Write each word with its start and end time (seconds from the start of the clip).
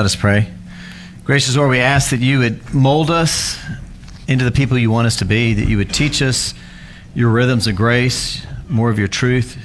Let 0.00 0.06
us 0.06 0.16
pray. 0.16 0.50
Gracious 1.24 1.54
Lord, 1.56 1.68
we 1.68 1.80
ask 1.80 2.08
that 2.08 2.20
you 2.20 2.38
would 2.38 2.72
mold 2.72 3.10
us 3.10 3.62
into 4.26 4.46
the 4.46 4.50
people 4.50 4.78
you 4.78 4.90
want 4.90 5.06
us 5.06 5.16
to 5.16 5.26
be, 5.26 5.52
that 5.52 5.68
you 5.68 5.76
would 5.76 5.92
teach 5.92 6.22
us 6.22 6.54
your 7.14 7.28
rhythms 7.28 7.66
of 7.66 7.76
grace, 7.76 8.46
more 8.66 8.88
of 8.88 8.98
your 8.98 9.08
truth, 9.08 9.58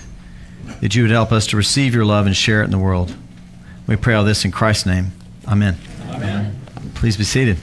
that 0.82 0.94
you 0.94 1.04
would 1.04 1.12
help 1.12 1.32
us 1.32 1.48
to 1.48 1.56
receive 1.56 1.96
your 1.96 2.04
love 2.04 2.26
and 2.26 2.36
share 2.36 2.60
it 2.60 2.66
in 2.66 2.72
the 2.72 2.78
world. 2.78 3.16
We 3.88 3.96
pray 3.96 4.14
all 4.14 4.26
this 4.26 4.44
in 4.44 4.52
Christ's 4.52 4.86
name. 4.86 5.14
Amen. 5.48 5.78
Amen. 6.10 6.60
Please 6.96 7.16
be 7.16 7.24
seated. 7.24 7.56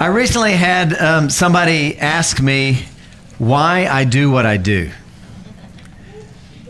I 0.00 0.06
recently 0.06 0.54
had 0.54 1.00
um, 1.00 1.30
somebody 1.30 1.96
ask 1.96 2.42
me 2.42 2.86
why 3.38 3.86
I 3.86 4.02
do 4.02 4.32
what 4.32 4.46
I 4.46 4.56
do. 4.56 4.90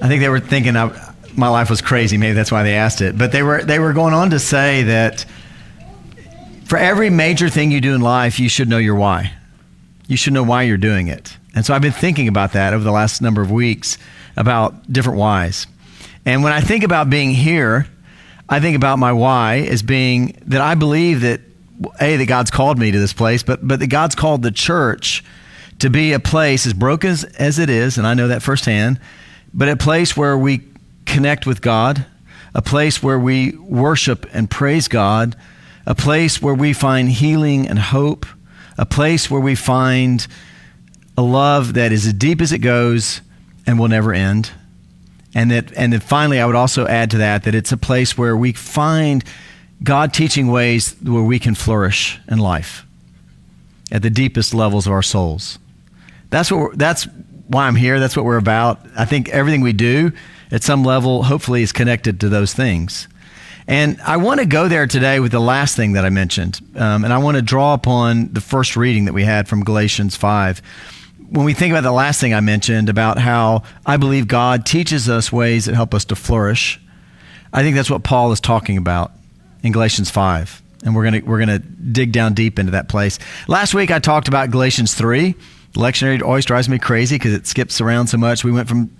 I 0.02 0.08
think 0.08 0.20
they 0.20 0.28
were 0.28 0.38
thinking 0.38 0.76
I, 0.76 1.07
my 1.38 1.48
life 1.48 1.70
was 1.70 1.80
crazy. 1.80 2.18
Maybe 2.18 2.34
that's 2.34 2.52
why 2.52 2.62
they 2.62 2.74
asked 2.74 3.00
it. 3.00 3.16
But 3.16 3.32
they 3.32 3.42
were 3.42 3.62
they 3.62 3.78
were 3.78 3.92
going 3.92 4.14
on 4.14 4.30
to 4.30 4.38
say 4.38 4.82
that 4.84 5.24
for 6.64 6.76
every 6.76 7.08
major 7.08 7.48
thing 7.48 7.70
you 7.70 7.80
do 7.80 7.94
in 7.94 8.00
life, 8.00 8.38
you 8.38 8.48
should 8.48 8.68
know 8.68 8.78
your 8.78 8.96
why. 8.96 9.32
You 10.06 10.16
should 10.16 10.32
know 10.32 10.42
why 10.42 10.62
you're 10.64 10.76
doing 10.76 11.08
it. 11.08 11.36
And 11.54 11.64
so 11.64 11.74
I've 11.74 11.82
been 11.82 11.92
thinking 11.92 12.28
about 12.28 12.52
that 12.52 12.74
over 12.74 12.84
the 12.84 12.92
last 12.92 13.22
number 13.22 13.40
of 13.40 13.50
weeks 13.50 13.96
about 14.36 14.92
different 14.92 15.18
whys. 15.18 15.66
And 16.24 16.42
when 16.42 16.52
I 16.52 16.60
think 16.60 16.84
about 16.84 17.08
being 17.08 17.30
here, 17.30 17.86
I 18.48 18.60
think 18.60 18.76
about 18.76 18.98
my 18.98 19.12
why 19.12 19.60
as 19.60 19.82
being 19.82 20.38
that 20.46 20.60
I 20.60 20.74
believe 20.74 21.22
that 21.22 21.40
a 22.00 22.16
that 22.16 22.26
God's 22.26 22.50
called 22.50 22.78
me 22.78 22.90
to 22.90 22.98
this 22.98 23.12
place, 23.12 23.42
but 23.42 23.66
but 23.66 23.80
that 23.80 23.86
God's 23.86 24.14
called 24.14 24.42
the 24.42 24.50
church 24.50 25.24
to 25.78 25.90
be 25.90 26.12
a 26.12 26.18
place 26.18 26.66
as 26.66 26.74
broken 26.74 27.10
as, 27.10 27.24
as 27.24 27.58
it 27.58 27.70
is, 27.70 27.98
and 27.98 28.06
I 28.06 28.14
know 28.14 28.28
that 28.28 28.42
firsthand, 28.42 28.98
but 29.54 29.68
a 29.68 29.76
place 29.76 30.16
where 30.16 30.36
we 30.36 30.62
connect 31.08 31.46
with 31.46 31.60
God, 31.60 32.06
a 32.54 32.62
place 32.62 33.02
where 33.02 33.18
we 33.18 33.52
worship 33.56 34.26
and 34.32 34.48
praise 34.50 34.86
God, 34.86 35.34
a 35.86 35.94
place 35.94 36.40
where 36.40 36.54
we 36.54 36.72
find 36.72 37.08
healing 37.08 37.66
and 37.66 37.78
hope, 37.78 38.26
a 38.76 38.86
place 38.86 39.30
where 39.30 39.40
we 39.40 39.54
find 39.54 40.26
a 41.16 41.22
love 41.22 41.74
that 41.74 41.90
is 41.90 42.06
as 42.06 42.12
deep 42.12 42.40
as 42.40 42.52
it 42.52 42.58
goes 42.58 43.22
and 43.66 43.78
will 43.78 43.88
never 43.88 44.12
end. 44.12 44.50
And 45.34 45.50
that 45.50 45.72
and 45.76 45.92
then 45.92 46.00
finally 46.00 46.40
I 46.40 46.46
would 46.46 46.54
also 46.54 46.86
add 46.86 47.10
to 47.12 47.18
that 47.18 47.44
that 47.44 47.54
it's 47.54 47.72
a 47.72 47.76
place 47.76 48.16
where 48.16 48.36
we 48.36 48.52
find 48.52 49.24
God 49.82 50.12
teaching 50.12 50.48
ways 50.48 50.94
where 51.02 51.22
we 51.22 51.38
can 51.38 51.54
flourish 51.54 52.18
in 52.28 52.38
life 52.38 52.84
at 53.90 54.02
the 54.02 54.10
deepest 54.10 54.54
levels 54.54 54.86
of 54.86 54.92
our 54.92 55.02
souls. 55.02 55.58
That's 56.30 56.50
what 56.50 56.78
that's 56.78 57.06
why 57.46 57.66
I'm 57.66 57.76
here. 57.76 57.98
That's 57.98 58.16
what 58.16 58.24
we're 58.24 58.36
about. 58.36 58.80
I 58.96 59.04
think 59.04 59.28
everything 59.30 59.60
we 59.60 59.72
do 59.72 60.12
at 60.50 60.62
some 60.62 60.84
level, 60.84 61.24
hopefully, 61.24 61.62
is 61.62 61.72
connected 61.72 62.20
to 62.20 62.28
those 62.28 62.54
things. 62.54 63.08
And 63.68 64.00
I 64.00 64.16
want 64.16 64.40
to 64.40 64.46
go 64.46 64.66
there 64.66 64.86
today 64.86 65.20
with 65.20 65.30
the 65.30 65.40
last 65.40 65.76
thing 65.76 65.92
that 65.92 66.06
I 66.06 66.08
mentioned. 66.08 66.58
Um, 66.74 67.04
and 67.04 67.12
I 67.12 67.18
want 67.18 67.36
to 67.36 67.42
draw 67.42 67.74
upon 67.74 68.32
the 68.32 68.40
first 68.40 68.76
reading 68.76 69.04
that 69.04 69.12
we 69.12 69.24
had 69.24 69.46
from 69.46 69.62
Galatians 69.62 70.16
5. 70.16 70.62
When 71.28 71.44
we 71.44 71.52
think 71.52 71.72
about 71.72 71.82
the 71.82 71.92
last 71.92 72.18
thing 72.18 72.32
I 72.32 72.40
mentioned 72.40 72.88
about 72.88 73.18
how 73.18 73.64
I 73.84 73.98
believe 73.98 74.26
God 74.26 74.64
teaches 74.64 75.10
us 75.10 75.30
ways 75.30 75.66
that 75.66 75.74
help 75.74 75.92
us 75.92 76.06
to 76.06 76.16
flourish, 76.16 76.80
I 77.52 77.62
think 77.62 77.76
that's 77.76 77.90
what 77.90 78.04
Paul 78.04 78.32
is 78.32 78.40
talking 78.40 78.78
about 78.78 79.12
in 79.62 79.72
Galatians 79.72 80.10
5. 80.10 80.62
And 80.84 80.94
we're 80.94 81.10
going 81.10 81.20
to 81.20 81.28
we're 81.28 81.44
going 81.44 81.48
to 81.48 81.58
dig 81.58 82.12
down 82.12 82.32
deep 82.32 82.58
into 82.58 82.72
that 82.72 82.88
place. 82.88 83.18
Last 83.48 83.74
week 83.74 83.90
I 83.90 83.98
talked 83.98 84.28
about 84.28 84.50
Galatians 84.50 84.94
3. 84.94 85.32
The 85.74 85.78
lectionary 85.78 86.22
always 86.22 86.46
drives 86.46 86.70
me 86.70 86.78
crazy 86.78 87.16
because 87.16 87.34
it 87.34 87.46
skips 87.46 87.82
around 87.82 88.06
so 88.06 88.16
much. 88.16 88.44
We 88.44 88.52
went 88.52 88.68
from 88.68 88.90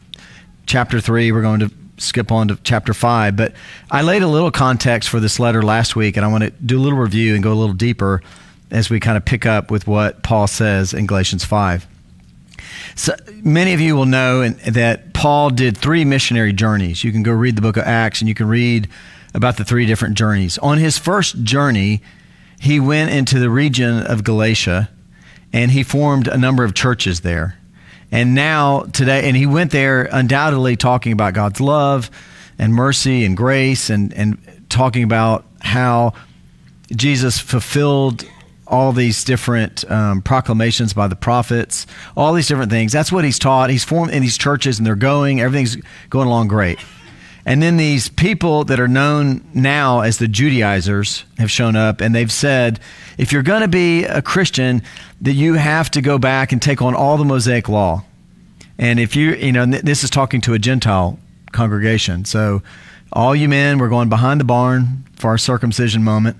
chapter 0.68 1.00
3, 1.00 1.32
we're 1.32 1.42
going 1.42 1.60
to 1.60 1.70
skip 1.96 2.30
on 2.30 2.48
to 2.48 2.58
chapter 2.62 2.94
5. 2.94 3.36
But 3.36 3.54
I 3.90 4.02
laid 4.02 4.22
a 4.22 4.28
little 4.28 4.52
context 4.52 5.08
for 5.08 5.18
this 5.18 5.40
letter 5.40 5.62
last 5.62 5.96
week, 5.96 6.16
and 6.16 6.24
I 6.24 6.28
want 6.28 6.44
to 6.44 6.50
do 6.50 6.78
a 6.78 6.82
little 6.82 6.98
review 6.98 7.34
and 7.34 7.42
go 7.42 7.52
a 7.52 7.54
little 7.54 7.74
deeper 7.74 8.22
as 8.70 8.90
we 8.90 9.00
kind 9.00 9.16
of 9.16 9.24
pick 9.24 9.46
up 9.46 9.70
with 9.70 9.86
what 9.86 10.22
Paul 10.22 10.46
says 10.46 10.92
in 10.92 11.06
Galatians 11.06 11.44
5. 11.44 11.86
So 12.94 13.14
many 13.42 13.72
of 13.72 13.80
you 13.80 13.96
will 13.96 14.06
know 14.06 14.48
that 14.48 15.14
Paul 15.14 15.50
did 15.50 15.76
three 15.76 16.04
missionary 16.04 16.52
journeys. 16.52 17.02
You 17.02 17.12
can 17.12 17.22
go 17.22 17.32
read 17.32 17.56
the 17.56 17.62
book 17.62 17.76
of 17.76 17.84
Acts 17.84 18.20
and 18.20 18.28
you 18.28 18.34
can 18.34 18.48
read 18.48 18.88
about 19.34 19.56
the 19.56 19.64
three 19.64 19.86
different 19.86 20.16
journeys. 20.16 20.58
On 20.58 20.78
his 20.78 20.98
first 20.98 21.42
journey, 21.44 22.02
he 22.60 22.78
went 22.78 23.10
into 23.10 23.38
the 23.38 23.50
region 23.50 24.04
of 24.06 24.24
Galatia 24.24 24.90
and 25.52 25.70
he 25.70 25.82
formed 25.82 26.28
a 26.28 26.36
number 26.36 26.64
of 26.64 26.74
churches 26.74 27.20
there. 27.20 27.57
And 28.10 28.34
now, 28.34 28.82
today, 28.92 29.28
and 29.28 29.36
he 29.36 29.46
went 29.46 29.70
there 29.70 30.08
undoubtedly 30.10 30.76
talking 30.76 31.12
about 31.12 31.34
God's 31.34 31.60
love 31.60 32.10
and 32.58 32.74
mercy 32.74 33.24
and 33.24 33.36
grace 33.36 33.90
and, 33.90 34.12
and 34.14 34.38
talking 34.68 35.02
about 35.02 35.44
how 35.60 36.14
Jesus 36.94 37.38
fulfilled 37.38 38.24
all 38.66 38.92
these 38.92 39.24
different 39.24 39.90
um, 39.90 40.22
proclamations 40.22 40.92
by 40.92 41.06
the 41.06 41.16
prophets, 41.16 41.86
all 42.16 42.32
these 42.34 42.48
different 42.48 42.70
things. 42.70 42.92
That's 42.92 43.10
what 43.10 43.24
he's 43.24 43.38
taught. 43.38 43.70
He's 43.70 43.84
formed 43.84 44.12
in 44.12 44.22
these 44.22 44.38
churches 44.38 44.78
and 44.78 44.86
they're 44.86 44.94
going, 44.94 45.40
everything's 45.40 45.76
going 46.10 46.28
along 46.28 46.48
great. 46.48 46.78
And 47.48 47.62
then 47.62 47.78
these 47.78 48.10
people 48.10 48.64
that 48.64 48.78
are 48.78 48.86
known 48.86 49.42
now 49.54 50.00
as 50.00 50.18
the 50.18 50.28
Judaizers 50.28 51.24
have 51.38 51.50
shown 51.50 51.76
up 51.76 52.02
and 52.02 52.14
they've 52.14 52.30
said, 52.30 52.78
if 53.16 53.32
you're 53.32 53.42
going 53.42 53.62
to 53.62 53.68
be 53.68 54.04
a 54.04 54.20
Christian, 54.20 54.82
that 55.22 55.32
you 55.32 55.54
have 55.54 55.90
to 55.92 56.02
go 56.02 56.18
back 56.18 56.52
and 56.52 56.60
take 56.60 56.82
on 56.82 56.94
all 56.94 57.16
the 57.16 57.24
Mosaic 57.24 57.66
law. 57.66 58.04
And 58.78 59.00
if 59.00 59.16
you, 59.16 59.30
you 59.34 59.52
know, 59.52 59.64
this 59.64 60.04
is 60.04 60.10
talking 60.10 60.42
to 60.42 60.52
a 60.52 60.58
Gentile 60.58 61.18
congregation. 61.50 62.26
So 62.26 62.62
all 63.14 63.34
you 63.34 63.48
men, 63.48 63.78
we're 63.78 63.88
going 63.88 64.10
behind 64.10 64.40
the 64.40 64.44
barn 64.44 65.06
for 65.16 65.28
our 65.28 65.38
circumcision 65.38 66.04
moment. 66.04 66.36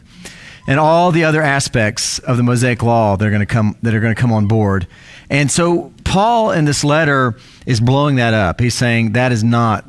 And 0.67 0.79
all 0.79 1.11
the 1.11 1.25
other 1.25 1.41
aspects 1.41 2.19
of 2.19 2.37
the 2.37 2.43
Mosaic 2.43 2.83
law 2.83 3.17
that 3.17 3.27
are 3.27 3.31
going 3.31 3.41
to 3.41 3.47
come 3.47 3.79
that 3.81 3.95
are 3.95 4.01
going 4.01 4.15
to 4.15 4.21
come 4.21 4.31
on 4.31 4.47
board. 4.47 4.87
And 5.31 5.51
so 5.51 5.91
Paul 6.05 6.51
in 6.51 6.67
this 6.67 6.85
letter 6.85 7.35
is 7.65 7.81
blowing 7.81 8.17
that 8.17 8.35
up. 8.35 8.61
He's 8.61 8.75
saying 8.75 9.13
that 9.13 9.33
is 9.33 9.43
not 9.43 9.87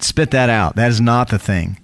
spit 0.00 0.30
that 0.32 0.50
out. 0.50 0.76
That 0.76 0.90
is 0.90 1.00
not 1.00 1.28
the 1.28 1.38
thing. 1.38 1.78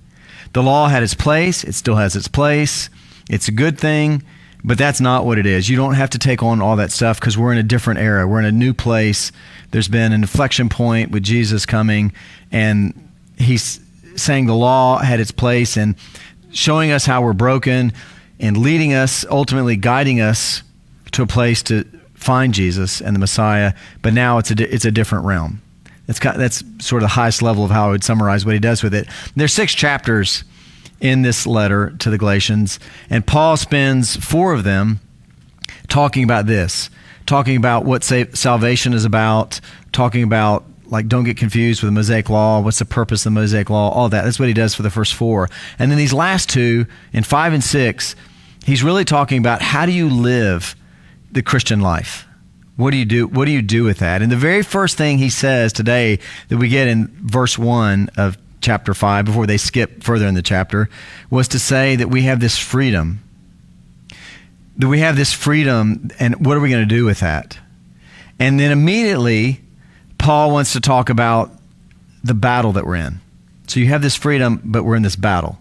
The 0.53 0.63
law 0.63 0.89
had 0.89 1.03
its 1.03 1.15
place, 1.15 1.65
it 1.65 1.75
still 1.75 1.97
has 1.97 2.17
its 2.17 2.29
place. 2.29 2.91
It's 3.29 3.47
a 3.47 3.53
good 3.53 3.79
thing, 3.79 4.25
but 4.65 4.77
that's 4.77 5.01
not 5.01 5.25
what 5.25 5.39
it 5.39 5.47
is. 5.47 5.69
You 5.69 5.77
don't 5.77 5.95
have 5.95 6.11
to 6.11 6.19
take 6.19 6.43
on 6.43 6.61
all 6.61 6.77
that 6.77 6.91
stuff 6.91 7.21
because 7.21 7.39
we're 7.39 7.53
in 7.53 7.59
a 7.59 7.63
different 7.63 8.01
era. 8.01 8.27
We're 8.27 8.41
in 8.41 8.45
a 8.45 8.53
new 8.53 8.75
place. 8.75 9.31
There's 9.71 9.87
been 9.87 10.13
an 10.13 10.23
inflection 10.23 10.69
point 10.69 11.13
with 11.13 11.23
Jesus 11.23 11.65
coming, 11.65 12.13
and 12.51 13.09
he's 13.39 13.81
saying 14.17 14.47
the 14.47 14.55
law 14.55 14.99
had 14.99 15.21
its 15.21 15.31
place 15.31 15.77
and 15.77 15.95
showing 16.51 16.91
us 16.91 17.07
how 17.07 17.23
we're 17.23 17.33
broken 17.33 17.93
and 18.41 18.57
leading 18.57 18.93
us, 18.93 19.25
ultimately 19.31 19.77
guiding 19.77 20.21
us 20.21 20.63
to 21.13 21.23
a 21.23 21.27
place 21.27 21.63
to 21.65 21.85
find 22.15 22.53
Jesus 22.53 23.01
and 23.01 23.15
the 23.15 23.21
Messiah. 23.21 23.75
But 24.03 24.13
now 24.13 24.39
it's 24.39 24.51
a, 24.51 24.75
it's 24.75 24.85
a 24.85 24.91
different 24.91 25.25
realm. 25.25 25.63
That's, 26.11 26.19
kind 26.19 26.35
of, 26.35 26.41
that's 26.41 26.65
sort 26.85 27.05
of 27.05 27.09
the 27.09 27.15
highest 27.15 27.41
level 27.41 27.65
of 27.65 27.71
how 27.71 27.87
I 27.87 27.91
would 27.93 28.03
summarize 28.03 28.45
what 28.45 28.55
he 28.55 28.59
does 28.59 28.83
with 28.83 28.93
it. 28.95 29.07
There's 29.37 29.53
six 29.53 29.73
chapters 29.77 30.43
in 31.01 31.23
this 31.23 31.47
letter 31.47 31.91
to 32.01 32.11
the 32.11 32.19
Galatians, 32.19 32.81
and 33.11 33.25
Paul 33.25 33.57
spends 33.57 34.17
four 34.17 34.53
of 34.53 34.65
them 34.65 34.99
talking 35.87 36.25
about 36.25 36.47
this, 36.47 36.91
talking 37.27 37.57
about 37.57 37.85
what 37.85 38.03
salvation 38.03 38.93
is 38.93 39.05
about, 39.05 39.61
talking 39.93 40.25
about 40.25 40.65
like 40.87 41.07
don't 41.07 41.23
get 41.23 41.37
confused 41.37 41.81
with 41.81 41.87
the 41.87 41.93
Mosaic 41.93 42.29
Law. 42.29 42.59
What's 42.59 42.81
the 42.81 42.85
purpose 42.87 43.21
of 43.21 43.33
the 43.33 43.41
Mosaic 43.41 43.71
Law? 43.71 43.91
All 43.91 44.09
that. 44.09 44.25
That's 44.25 44.41
what 44.41 44.49
he 44.49 44.53
does 44.53 44.75
for 44.75 44.83
the 44.83 44.91
first 44.91 45.15
four. 45.15 45.49
And 45.79 45.93
then 45.93 45.99
these 45.99 46.13
last 46.13 46.49
two, 46.49 46.87
in 47.13 47.23
five 47.23 47.53
and 47.53 47.63
six, 47.63 48.17
he's 48.65 48.83
really 48.83 49.05
talking 49.05 49.39
about 49.39 49.63
how 49.63 49.87
do 49.87 49.93
you 49.93 50.09
live 50.11 50.75
the 51.31 51.41
Christian 51.41 51.81
life. 51.81 52.27
What 52.81 52.93
do 52.93 52.97
you 52.97 53.05
do? 53.05 53.27
What 53.27 53.45
do 53.45 53.51
you 53.51 53.63
do 53.63 53.85
with 53.85 53.99
that? 53.99 54.23
And 54.23 54.33
the 54.33 54.37
very 54.37 54.63
first 54.63 54.97
thing 54.97 55.19
he 55.19 55.31
says 55.31 55.73
today 55.73 56.19
that 56.49 56.57
we 56.57 56.69
get 56.69 56.89
in 56.89 57.09
verse 57.23 57.59
one 57.59 58.09
of 58.17 58.39
chapter 58.61 58.95
5, 58.95 59.25
before 59.25 59.47
they 59.47 59.57
skip 59.57 60.03
further 60.03 60.27
in 60.27 60.35
the 60.35 60.43
chapter, 60.43 60.89
was 61.31 61.49
to 61.49 61.59
say 61.59 61.97
that 61.97 62.09
we 62.09 62.23
have 62.23 62.41
this 62.41 62.59
freedom. 62.59 63.23
That 64.79 64.89
we 64.89 65.01
have 65.01 65.17
this 65.17 65.33
freedom, 65.33 66.11
and 66.19 66.45
what 66.45 66.57
are 66.57 66.61
we 66.61 66.71
going 66.71 66.89
to 66.89 66.95
do 66.95 67.05
with 67.05 67.21
that? 67.21 67.59
And 68.39 68.59
then 68.59 68.73
immediately, 68.73 69.61
Paul 70.17 70.51
wants 70.51 70.73
to 70.73 70.81
talk 70.81 71.11
about 71.11 71.53
the 72.25 72.35
battle 72.35 72.73
that 72.73 72.87
we're 72.87 72.97
in. 72.97 73.21
So 73.67 73.81
you 73.81 73.87
have 73.87 74.03
this 74.03 74.17
freedom, 74.17 74.61
but 74.65 74.85
we're 74.85 74.97
in 74.97 75.03
this 75.03 75.17
battle. 75.17 75.59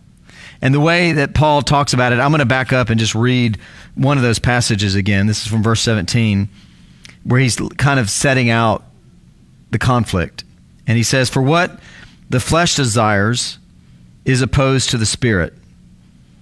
And 0.62 0.74
the 0.74 0.80
way 0.80 1.13
that 1.13 1.33
Paul 1.33 1.62
talks 1.62 1.94
about 1.94 2.12
it, 2.12 2.19
I'm 2.19 2.31
going 2.31 2.39
to 2.39 2.45
back 2.45 2.74
up 2.74 2.89
and 2.89 3.00
just 3.00 3.15
read 3.15 3.57
one 3.95 4.18
of 4.18 4.24
those 4.24 4.39
passages 4.39 4.95
again. 4.95 5.27
This 5.27 5.42
is 5.42 5.48
from 5.48 5.63
verse 5.63 5.81
17, 5.81 6.50
where 7.24 7.39
he's 7.39 7.56
kind 7.77 8.00
of 8.00 8.10
setting 8.10 8.50
out 8.50 8.83
the 9.71 9.80
conflict. 9.80 10.44
And 10.88 10.98
he 10.98 11.04
says, 11.04 11.30
For 11.30 11.42
what 11.42 11.80
the 12.30 12.39
flesh 12.39 12.75
desires 12.75 13.60
is 14.25 14.42
opposed 14.42 14.89
to 14.92 14.98
the 14.98 15.06
spirit, 15.06 15.54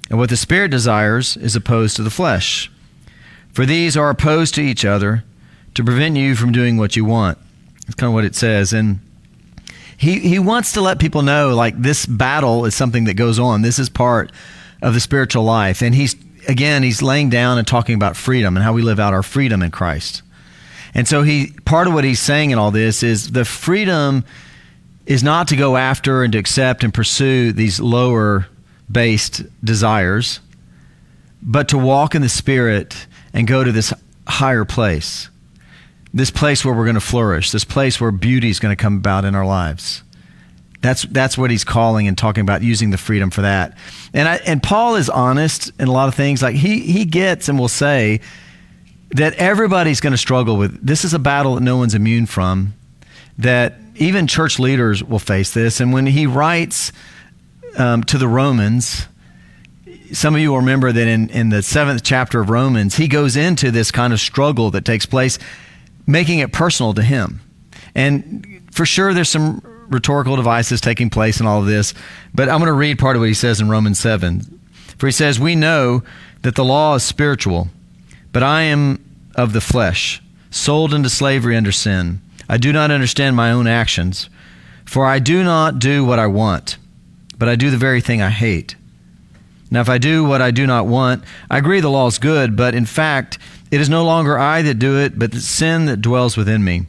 and 0.10 0.18
what 0.18 0.30
the 0.30 0.38
spirit 0.38 0.72
desires 0.72 1.38
is 1.38 1.56
opposed 1.56 1.96
to 1.98 2.04
the 2.04 2.10
flesh. 2.10 2.72
For 3.52 3.66
these 3.66 3.98
are 3.98 4.10
opposed 4.10 4.56
to 4.56 4.62
each 4.62 4.86
other 4.86 5.24
to 5.74 5.84
prevent 5.84 6.16
you 6.16 6.36
from 6.36 6.52
doing 6.52 6.78
what 6.78 6.96
you 6.96 7.06
want. 7.06 7.38
That's 7.86 7.96
kind 7.96 8.10
of 8.10 8.14
what 8.14 8.26
it 8.26 8.36
says. 8.36 8.72
And 8.74 9.00
he, 9.98 10.20
he 10.20 10.40
wants 10.40 10.74
to 10.74 10.82
let 10.82 11.00
people 11.00 11.24
know 11.24 11.56
like 11.56 11.80
this 11.82 12.06
battle 12.06 12.66
is 12.66 12.76
something 12.76 13.06
that 13.06 13.16
goes 13.16 13.40
on. 13.40 13.64
This 13.64 13.80
is 13.80 13.90
part 13.90 14.32
of 14.82 14.94
the 14.94 15.00
spiritual 15.00 15.44
life. 15.44 15.82
And 15.82 15.96
he's, 15.96 16.16
again, 16.48 16.84
he's 16.84 17.02
laying 17.02 17.30
down 17.30 17.58
and 17.58 17.68
talking 17.68 17.96
about 17.96 18.16
freedom 18.16 18.56
and 18.56 18.64
how 18.64 18.74
we 18.74 18.82
live 18.82 19.00
out 19.00 19.14
our 19.14 19.24
freedom 19.24 19.64
in 19.64 19.72
Christ. 19.72 20.22
And 20.98 21.08
so 21.08 21.22
he, 21.22 21.54
part 21.64 21.88
of 21.88 21.94
what 21.94 22.04
he's 22.04 22.20
saying 22.20 22.52
in 22.52 22.58
all 22.58 22.72
this 22.72 23.04
is 23.04 23.32
the 23.32 23.46
freedom 23.46 24.26
is 25.06 25.24
not 25.24 25.48
to 25.48 25.56
go 25.56 25.78
after 25.78 26.24
and 26.24 26.34
to 26.34 26.40
accept 26.40 26.84
and 26.84 26.94
pursue 26.94 27.54
these 27.54 27.80
lower 27.80 28.48
based 28.92 29.44
desires, 29.64 30.42
but 31.42 31.70
to 31.70 31.78
walk 31.78 32.16
in 32.16 32.22
the 32.22 32.30
Spirit 32.30 33.08
and 33.32 33.48
go 33.48 33.64
to 33.64 33.72
this 33.72 33.94
higher 34.28 34.66
place 34.66 35.30
this 36.14 36.32
place 36.32 36.66
where 36.66 36.74
we're 36.74 36.86
going 36.86 36.96
to 36.96 37.02
flourish, 37.02 37.52
this 37.52 37.64
place 37.64 38.02
where 38.02 38.12
beauty 38.12 38.50
is 38.50 38.60
going 38.60 38.76
to 38.76 38.82
come 38.82 38.98
about 38.98 39.26
in 39.26 39.36
our 39.36 39.46
lives. 39.46 40.04
That's, 40.82 41.04
that's 41.04 41.38
what 41.38 41.52
he's 41.52 41.64
calling 41.64 42.08
and 42.08 42.18
talking 42.18 42.42
about 42.42 42.62
using 42.62 42.92
the 42.92 42.98
freedom 42.98 43.30
for 43.30 43.42
that. 43.42 43.78
And, 44.14 44.28
I, 44.28 44.36
and 44.38 44.62
Paul 44.62 44.96
is 44.96 45.10
honest 45.10 45.72
in 45.80 45.88
a 45.88 45.92
lot 45.92 46.08
of 46.08 46.16
things. 46.16 46.42
Like 46.42 46.56
he, 46.56 46.80
he 46.82 47.06
gets 47.06 47.50
and 47.50 47.58
will 47.60 47.68
say 47.68 48.22
that 49.12 49.34
everybody's 49.36 50.00
going 50.00 50.12
to 50.12 50.18
struggle 50.18 50.58
with 50.58 50.86
this 50.86 51.06
is 51.06 51.14
a 51.14 51.20
battle 51.20 51.56
that 51.56 51.62
no 51.62 51.78
one's 51.78 51.96
immune 51.96 52.26
from, 52.26 52.74
that 53.38 53.76
even 53.96 54.28
church 54.28 54.60
leaders 54.60 55.04
will 55.04 55.20
face 55.20 55.54
this. 55.54 55.80
And 55.80 55.94
when 55.94 56.06
he 56.06 56.28
writes 56.28 56.92
um, 57.78 58.04
to 58.06 58.18
the 58.18 58.28
Romans, 58.28 59.08
some 60.12 60.36
of 60.36 60.42
you 60.42 60.52
will 60.52 60.60
remember 60.60 60.92
that 60.92 61.08
in, 61.08 61.30
in 61.30 61.50
the 61.50 61.62
seventh 61.62 62.04
chapter 62.04 62.40
of 62.40 62.50
Romans, 62.50 62.96
he 62.96 63.08
goes 63.08 63.36
into 63.36 63.72
this 63.72 63.92
kind 63.92 64.14
of 64.14 64.20
struggle 64.20 64.72
that 64.72 64.86
takes 64.86 65.06
place 65.06 65.40
making 66.06 66.40
it 66.40 66.54
personal 66.54 66.94
to 66.94 67.04
him. 67.04 67.42
And 67.94 68.62
for 68.72 68.86
sure, 68.86 69.14
there's 69.14 69.30
some 69.30 69.62
rhetorical 69.90 70.36
devices 70.36 70.82
taking 70.82 71.10
place 71.10 71.40
in 71.40 71.48
all 71.48 71.60
of 71.60 71.66
this, 71.66 71.94
but 72.34 72.50
I'm 72.50 72.60
going 72.60 72.68
to 72.68 72.74
read 72.74 73.00
part 73.00 73.16
of 73.16 73.22
what 73.22 73.30
he 73.30 73.34
says 73.34 73.60
in 73.60 73.70
Romans 73.70 74.00
7. 74.00 74.60
For 74.98 75.08
he 75.08 75.12
says, 75.12 75.40
We 75.40 75.56
know 75.56 76.04
that 76.44 76.56
the 76.56 76.64
law 76.64 76.96
is 76.96 77.04
spiritual, 77.04 77.70
but 78.38 78.44
I 78.44 78.62
am 78.62 79.04
of 79.34 79.54
the 79.54 79.62
flesh, 79.62 80.22
sold 80.52 80.94
into 80.94 81.10
slavery 81.10 81.58
under 81.58 81.72
sin. 81.72 82.22
I 82.48 82.58
do 82.58 82.72
not 82.72 82.92
understand 82.92 83.36
my 83.36 83.52
own 83.52 83.66
actions, 83.66 84.30
for 84.86 85.08
I 85.08 85.18
do 85.18 85.44
not 85.44 85.80
do 85.80 86.06
what 86.06 86.20
I 86.20 86.28
want, 86.28 86.78
but 87.40 87.50
I 87.50 87.56
do 87.56 87.72
the 87.72 87.78
very 87.78 88.00
thing 88.00 88.22
I 88.22 88.30
hate. 88.30 88.76
Now, 89.72 89.82
if 89.82 89.90
I 89.90 89.98
do 89.98 90.24
what 90.24 90.40
I 90.40 90.52
do 90.52 90.68
not 90.68 90.86
want, 90.86 91.24
I 91.50 91.58
agree 91.58 91.80
the 91.80 91.90
law 91.90 92.06
is 92.06 92.20
good, 92.20 92.56
but 92.56 92.76
in 92.76 92.86
fact, 92.86 93.40
it 93.72 93.82
is 93.82 93.90
no 93.90 94.06
longer 94.06 94.38
I 94.38 94.62
that 94.62 94.78
do 94.78 95.00
it, 95.00 95.18
but 95.18 95.32
the 95.32 95.40
sin 95.40 95.86
that 95.86 96.04
dwells 96.04 96.38
within 96.38 96.64
me. 96.64 96.86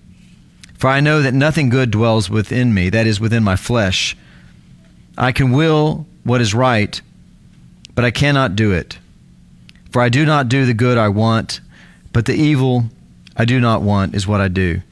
For 0.77 0.89
I 0.89 1.01
know 1.01 1.23
that 1.23 1.33
nothing 1.33 1.71
good 1.71 1.91
dwells 1.91 2.29
within 2.29 2.75
me, 2.75 2.91
that 2.91 3.07
is, 3.07 3.21
within 3.21 3.43
my 3.43 3.57
flesh. 3.57 4.15
I 5.17 5.33
can 5.33 5.53
will 5.53 6.05
what 6.25 6.43
is 6.43 6.53
right, 6.53 7.01
but 7.95 8.05
I 8.05 8.11
cannot 8.11 8.55
do 8.55 8.73
it. 8.73 8.99
For 9.91 10.03
I 10.03 10.09
do 10.09 10.27
not 10.27 10.49
do 10.49 10.67
the 10.67 10.75
good 10.75 10.99
I 10.99 11.09
want, 11.09 11.61
but 12.13 12.27
the 12.27 12.35
evil 12.35 12.85
I 13.37 13.45
do 13.45 13.61
not 13.61 13.83
want 13.83 14.15
is 14.15 14.27
what 14.27 14.41
I 14.41 14.49
do. 14.49 14.83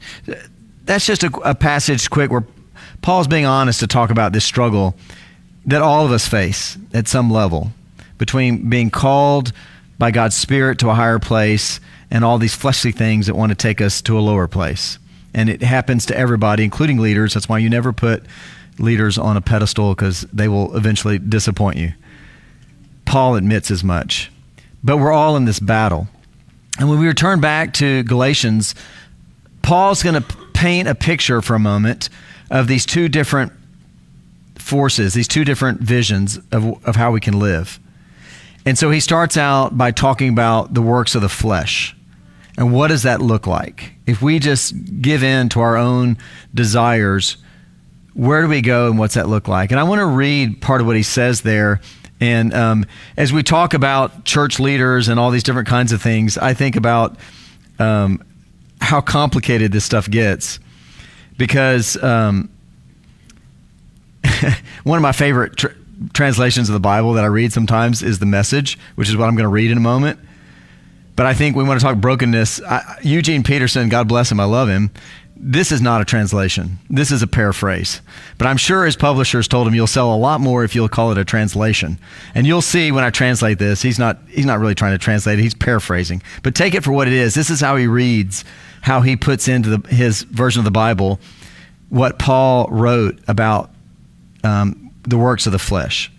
That's 0.85 1.05
just 1.05 1.23
a, 1.23 1.31
a 1.41 1.53
passage 1.53 2.09
quick 2.09 2.31
where 2.31 2.45
Paul's 3.01 3.27
being 3.27 3.45
honest 3.45 3.79
to 3.81 3.87
talk 3.87 4.09
about 4.09 4.33
this 4.33 4.45
struggle 4.45 4.95
that 5.65 5.81
all 5.81 6.05
of 6.05 6.11
us 6.11 6.27
face 6.27 6.77
at 6.93 7.07
some 7.07 7.29
level 7.29 7.71
between 8.17 8.69
being 8.69 8.89
called 8.89 9.51
by 9.99 10.11
God's 10.11 10.35
Spirit 10.35 10.79
to 10.79 10.89
a 10.89 10.93
higher 10.93 11.19
place 11.19 11.79
and 12.09 12.23
all 12.23 12.37
these 12.37 12.55
fleshly 12.55 12.91
things 12.91 13.27
that 13.27 13.35
want 13.35 13.49
to 13.49 13.55
take 13.55 13.81
us 13.81 14.01
to 14.03 14.17
a 14.17 14.21
lower 14.21 14.47
place. 14.47 14.97
And 15.33 15.49
it 15.49 15.61
happens 15.61 16.05
to 16.07 16.17
everybody, 16.17 16.63
including 16.63 16.97
leaders. 16.97 17.33
That's 17.33 17.49
why 17.49 17.59
you 17.59 17.69
never 17.69 17.91
put 17.91 18.23
leaders 18.79 19.17
on 19.17 19.35
a 19.35 19.41
pedestal 19.41 19.93
because 19.93 20.21
they 20.33 20.47
will 20.47 20.75
eventually 20.75 21.19
disappoint 21.19 21.77
you. 21.77 21.93
Paul 23.05 23.35
admits 23.35 23.69
as 23.69 23.83
much. 23.83 24.31
But 24.83 24.97
we're 24.97 25.11
all 25.11 25.35
in 25.35 25.45
this 25.45 25.59
battle. 25.59 26.07
And 26.79 26.89
when 26.89 26.99
we 26.99 27.07
return 27.07 27.41
back 27.41 27.73
to 27.75 28.03
Galatians, 28.03 28.75
Paul's 29.61 30.03
going 30.03 30.21
to 30.21 30.37
paint 30.53 30.87
a 30.87 30.95
picture 30.95 31.41
for 31.41 31.55
a 31.55 31.59
moment 31.59 32.09
of 32.49 32.67
these 32.67 32.85
two 32.85 33.09
different 33.09 33.51
forces, 34.55 35.13
these 35.13 35.27
two 35.27 35.43
different 35.43 35.81
visions 35.81 36.37
of, 36.51 36.85
of 36.85 36.95
how 36.95 37.11
we 37.11 37.19
can 37.19 37.39
live. 37.39 37.79
And 38.65 38.77
so 38.77 38.91
he 38.91 38.99
starts 38.99 39.37
out 39.37 39.77
by 39.77 39.91
talking 39.91 40.29
about 40.29 40.73
the 40.73 40.81
works 40.81 41.15
of 41.15 41.21
the 41.21 41.29
flesh. 41.29 41.95
And 42.57 42.73
what 42.73 42.87
does 42.87 43.03
that 43.03 43.21
look 43.21 43.47
like? 43.47 43.93
If 44.05 44.21
we 44.21 44.39
just 44.39 44.73
give 45.01 45.23
in 45.23 45.49
to 45.49 45.61
our 45.61 45.77
own 45.77 46.17
desires, 46.53 47.37
where 48.13 48.41
do 48.41 48.47
we 48.47 48.61
go 48.61 48.87
and 48.87 48.97
what's 48.97 49.13
that 49.13 49.29
look 49.29 49.47
like? 49.47 49.71
And 49.71 49.79
I 49.79 49.83
want 49.83 49.99
to 49.99 50.05
read 50.05 50.59
part 50.59 50.81
of 50.81 50.87
what 50.87 50.95
he 50.95 51.03
says 51.03 51.41
there. 51.41 51.79
And 52.19 52.53
um, 52.53 52.85
as 53.15 53.31
we 53.31 53.43
talk 53.43 53.73
about 53.73 54.25
church 54.25 54.59
leaders 54.59 55.07
and 55.07 55.19
all 55.19 55.29
these 55.31 55.43
different 55.43 55.67
kinds 55.67 55.91
of 55.91 56.01
things, 56.01 56.37
I 56.37 56.53
think 56.53 56.75
about 56.75 57.15
um, 57.79 58.23
how 58.81 59.01
complicated 59.01 59.71
this 59.71 59.85
stuff 59.85 60.09
gets. 60.09 60.59
Because 61.37 62.01
um, 62.01 62.49
one 64.83 64.97
of 64.97 65.03
my 65.03 65.11
favorite 65.11 65.55
tr- 65.55 65.67
translations 66.13 66.69
of 66.69 66.73
the 66.73 66.79
Bible 66.79 67.13
that 67.13 67.23
I 67.23 67.27
read 67.27 67.53
sometimes 67.53 68.01
is 68.01 68.19
the 68.19 68.25
message, 68.25 68.79
which 68.95 69.09
is 69.09 69.15
what 69.15 69.27
I'm 69.27 69.35
going 69.35 69.43
to 69.43 69.49
read 69.49 69.71
in 69.71 69.77
a 69.77 69.81
moment. 69.81 70.19
But 71.15 71.25
I 71.25 71.33
think 71.33 71.55
we 71.55 71.63
want 71.63 71.79
to 71.79 71.85
talk 71.85 71.97
brokenness. 71.97 72.61
I, 72.61 72.99
Eugene 73.01 73.43
Peterson, 73.43 73.89
God 73.89 74.07
bless 74.07 74.31
him, 74.31 74.39
I 74.39 74.45
love 74.45 74.69
him. 74.69 74.91
This 75.39 75.71
is 75.71 75.81
not 75.81 76.01
a 76.01 76.05
translation. 76.05 76.79
This 76.89 77.11
is 77.11 77.21
a 77.21 77.27
paraphrase. 77.27 78.01
But 78.37 78.47
I'm 78.47 78.57
sure 78.57 78.85
his 78.85 78.95
publishers 78.95 79.47
told 79.47 79.67
him 79.67 79.75
you'll 79.75 79.87
sell 79.87 80.13
a 80.13 80.17
lot 80.17 80.41
more 80.41 80.63
if 80.63 80.73
you'll 80.73 80.89
call 80.89 81.11
it 81.11 81.17
a 81.17 81.25
translation. 81.25 81.99
And 82.33 82.47
you'll 82.47 82.61
see 82.61 82.91
when 82.91 83.03
I 83.03 83.11
translate 83.11 83.59
this, 83.59 83.81
he's 83.81 83.99
not 83.99 84.17
he's 84.27 84.45
not 84.45 84.59
really 84.59 84.75
trying 84.75 84.93
to 84.93 84.97
translate 84.97 85.39
it, 85.39 85.43
he's 85.43 85.53
paraphrasing. 85.53 86.23
But 86.43 86.55
take 86.55 86.73
it 86.73 86.83
for 86.83 86.91
what 86.91 87.07
it 87.07 87.13
is. 87.13 87.35
This 87.35 87.49
is 87.49 87.61
how 87.61 87.75
he 87.75 87.87
reads, 87.87 88.43
how 88.81 89.01
he 89.01 89.15
puts 89.15 89.47
into 89.47 89.77
the, 89.77 89.87
his 89.89 90.23
version 90.23 90.59
of 90.59 90.65
the 90.65 90.71
Bible 90.71 91.19
what 91.89 92.19
Paul 92.19 92.67
wrote 92.69 93.19
about 93.27 93.71
um, 94.43 94.91
the 95.03 95.17
works 95.17 95.45
of 95.45 95.51
the 95.51 95.59
flesh. 95.59 96.11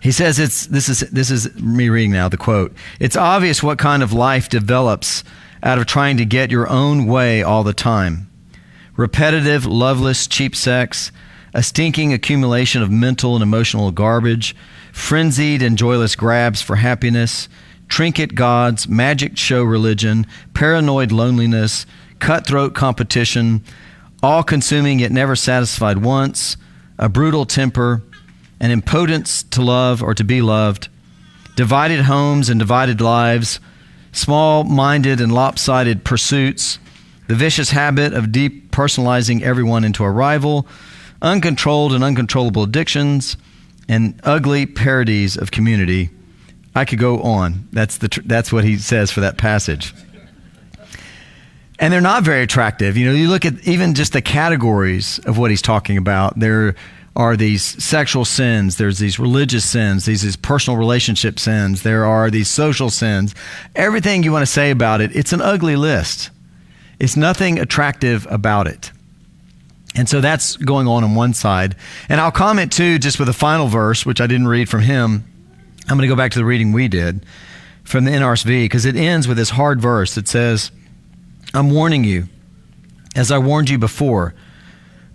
He 0.00 0.12
says 0.12 0.38
it's 0.38 0.66
this 0.66 0.88
is 0.88 1.00
this 1.10 1.30
is 1.30 1.54
me 1.56 1.88
reading 1.88 2.12
now 2.12 2.28
the 2.28 2.36
quote. 2.36 2.72
It's 3.00 3.16
obvious 3.16 3.62
what 3.62 3.78
kind 3.78 4.02
of 4.02 4.12
life 4.12 4.48
develops 4.48 5.24
out 5.62 5.78
of 5.78 5.86
trying 5.86 6.16
to 6.16 6.24
get 6.24 6.50
your 6.50 6.68
own 6.68 7.06
way 7.06 7.42
all 7.42 7.64
the 7.64 7.72
time. 7.72 8.30
Repetitive, 8.96 9.64
loveless, 9.64 10.26
cheap 10.26 10.54
sex, 10.56 11.12
a 11.54 11.62
stinking 11.62 12.12
accumulation 12.12 12.82
of 12.82 12.90
mental 12.90 13.34
and 13.34 13.42
emotional 13.42 13.90
garbage, 13.90 14.54
frenzied 14.92 15.62
and 15.62 15.78
joyless 15.78 16.16
grabs 16.16 16.60
for 16.60 16.76
happiness, 16.76 17.48
trinket 17.88 18.34
gods, 18.34 18.88
magic 18.88 19.36
show 19.36 19.62
religion, 19.62 20.26
paranoid 20.54 21.12
loneliness, 21.12 21.86
cutthroat 22.18 22.74
competition, 22.74 23.62
all 24.22 24.42
consuming 24.42 24.98
yet 24.98 25.12
never 25.12 25.36
satisfied 25.36 25.98
once 25.98 26.56
a 26.98 27.08
brutal 27.08 27.46
temper, 27.46 28.02
an 28.60 28.70
impotence 28.70 29.44
to 29.44 29.62
love 29.62 30.02
or 30.02 30.14
to 30.14 30.24
be 30.24 30.42
loved, 30.42 30.88
divided 31.56 32.00
homes 32.00 32.48
and 32.48 32.58
divided 32.58 33.00
lives, 33.00 33.60
small 34.18 34.64
minded 34.64 35.20
and 35.20 35.32
lopsided 35.32 36.04
pursuits, 36.04 36.78
the 37.28 37.34
vicious 37.34 37.70
habit 37.70 38.12
of 38.12 38.26
depersonalizing 38.26 39.42
everyone 39.42 39.84
into 39.84 40.04
a 40.04 40.10
rival, 40.10 40.66
uncontrolled 41.22 41.92
and 41.92 42.02
uncontrollable 42.02 42.64
addictions, 42.64 43.36
and 43.88 44.20
ugly 44.24 44.66
parodies 44.66 45.36
of 45.36 45.50
community. 45.50 46.10
I 46.74 46.84
could 46.84 46.98
go 46.98 47.20
on. 47.20 47.68
That's, 47.72 47.98
the 47.98 48.08
tr- 48.08 48.20
that's 48.24 48.52
what 48.52 48.64
he 48.64 48.78
says 48.78 49.10
for 49.10 49.20
that 49.20 49.38
passage. 49.38 49.94
And 51.78 51.92
they're 51.92 52.00
not 52.00 52.24
very 52.24 52.42
attractive. 52.42 52.96
You 52.96 53.06
know, 53.06 53.12
you 53.12 53.28
look 53.28 53.44
at 53.44 53.66
even 53.66 53.94
just 53.94 54.12
the 54.12 54.22
categories 54.22 55.20
of 55.20 55.38
what 55.38 55.50
he's 55.50 55.62
talking 55.62 55.96
about. 55.96 56.38
There 56.38 56.74
are 57.18 57.36
these 57.36 57.64
sexual 57.82 58.24
sins, 58.24 58.76
there's 58.76 59.00
these 59.00 59.18
religious 59.18 59.64
sins, 59.68 60.04
these, 60.04 60.22
these 60.22 60.36
personal 60.36 60.78
relationship 60.78 61.40
sins, 61.40 61.82
there 61.82 62.06
are 62.06 62.30
these 62.30 62.48
social 62.48 62.90
sins. 62.90 63.34
Everything 63.74 64.22
you 64.22 64.30
want 64.30 64.42
to 64.42 64.46
say 64.46 64.70
about 64.70 65.00
it, 65.00 65.14
it's 65.16 65.32
an 65.32 65.40
ugly 65.40 65.74
list. 65.74 66.30
It's 67.00 67.16
nothing 67.16 67.58
attractive 67.58 68.24
about 68.30 68.68
it. 68.68 68.92
And 69.96 70.08
so 70.08 70.20
that's 70.20 70.56
going 70.58 70.86
on 70.86 71.02
on 71.02 71.16
one 71.16 71.34
side. 71.34 71.74
And 72.08 72.20
I'll 72.20 72.30
comment 72.30 72.72
too, 72.72 73.00
just 73.00 73.18
with 73.18 73.28
a 73.28 73.32
final 73.32 73.66
verse, 73.66 74.06
which 74.06 74.20
I 74.20 74.28
didn't 74.28 74.46
read 74.46 74.68
from 74.68 74.82
him. 74.82 75.24
I'm 75.88 75.96
going 75.96 76.08
to 76.08 76.14
go 76.14 76.16
back 76.16 76.30
to 76.32 76.38
the 76.38 76.44
reading 76.44 76.72
we 76.72 76.86
did 76.86 77.26
from 77.82 78.04
the 78.04 78.12
NRSV 78.12 78.64
because 78.64 78.84
it 78.84 78.94
ends 78.94 79.26
with 79.26 79.38
this 79.38 79.50
hard 79.50 79.80
verse 79.80 80.14
that 80.14 80.28
says, 80.28 80.70
I'm 81.52 81.70
warning 81.70 82.04
you, 82.04 82.28
as 83.16 83.32
I 83.32 83.38
warned 83.38 83.70
you 83.70 83.78
before, 83.78 84.34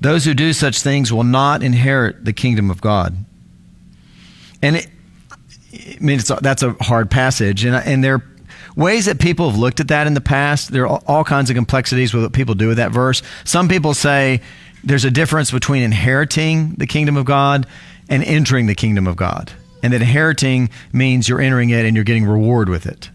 those 0.04 0.26
who 0.26 0.34
do 0.34 0.54
such 0.54 0.82
things 0.82 1.12
will 1.12 1.24
not 1.24 1.64
inherit 1.64 2.26
the 2.26 2.34
kingdom 2.34 2.70
of 2.70 2.82
God. 2.82 3.16
And 4.62 4.76
it, 4.76 4.88
I 5.74 5.98
mean, 6.00 6.20
that's 6.42 6.62
a 6.62 6.74
hard 6.74 7.10
passage. 7.10 7.64
And, 7.64 7.76
and 7.76 8.04
there 8.04 8.16
are 8.16 8.24
ways 8.76 9.06
that 9.06 9.20
people 9.20 9.50
have 9.50 9.58
looked 9.58 9.80
at 9.80 9.88
that 9.88 10.06
in 10.06 10.14
the 10.14 10.22
past. 10.22 10.72
There 10.72 10.88
are 10.88 11.02
all 11.08 11.24
kinds 11.24 11.50
of 11.50 11.56
complexities 11.56 12.14
with 12.14 12.24
what 12.24 12.34
people 12.34 12.54
do 12.54 12.68
with 12.68 12.78
that 12.78 12.92
verse. 12.92 13.24
Some 13.46 13.70
people 13.70 13.94
say 13.94 14.42
there's 14.84 15.06
a 15.06 15.12
difference 15.12 15.52
between 15.52 15.84
inheriting 15.84 16.76
the 16.78 16.86
kingdom 16.86 17.16
of 17.16 17.26
God 17.26 17.66
and 18.10 18.24
entering 18.24 18.68
the 18.68 18.76
kingdom 18.76 19.08
of 19.08 19.16
God. 19.16 19.54
And 19.82 19.94
that 19.94 20.02
inheriting 20.02 20.70
means 20.92 21.30
you're 21.30 21.42
entering 21.42 21.70
it 21.70 21.86
and 21.86 21.96
you're 21.96 22.06
getting 22.06 22.26
reward 22.26 22.68
with 22.68 22.86
it. 22.86 23.10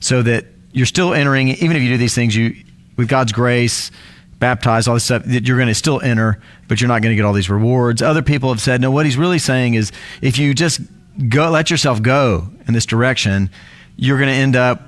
So 0.00 0.22
that 0.22 0.44
you're 0.72 0.84
still 0.84 1.14
entering, 1.14 1.48
even 1.48 1.76
if 1.76 1.82
you 1.82 1.88
do 1.88 1.96
these 1.96 2.14
things, 2.14 2.36
you 2.36 2.54
with 2.96 3.08
God's 3.08 3.32
grace, 3.32 3.90
baptized, 4.38 4.88
all 4.88 4.94
this 4.94 5.04
stuff, 5.04 5.24
that 5.24 5.46
you're 5.46 5.56
going 5.56 5.68
to 5.68 5.74
still 5.74 6.00
enter, 6.00 6.40
but 6.68 6.80
you're 6.80 6.88
not 6.88 7.02
going 7.02 7.12
to 7.12 7.16
get 7.16 7.24
all 7.24 7.32
these 7.32 7.50
rewards. 7.50 8.02
Other 8.02 8.22
people 8.22 8.50
have 8.50 8.60
said, 8.60 8.80
no, 8.80 8.90
what 8.90 9.06
he's 9.06 9.16
really 9.16 9.38
saying 9.38 9.74
is 9.74 9.92
if 10.20 10.38
you 10.38 10.54
just 10.54 10.80
go, 11.28 11.50
let 11.50 11.70
yourself 11.70 12.02
go 12.02 12.48
in 12.66 12.74
this 12.74 12.86
direction, 12.86 13.50
you're 13.96 14.18
going 14.18 14.28
to 14.28 14.34
end 14.34 14.56
up 14.56 14.82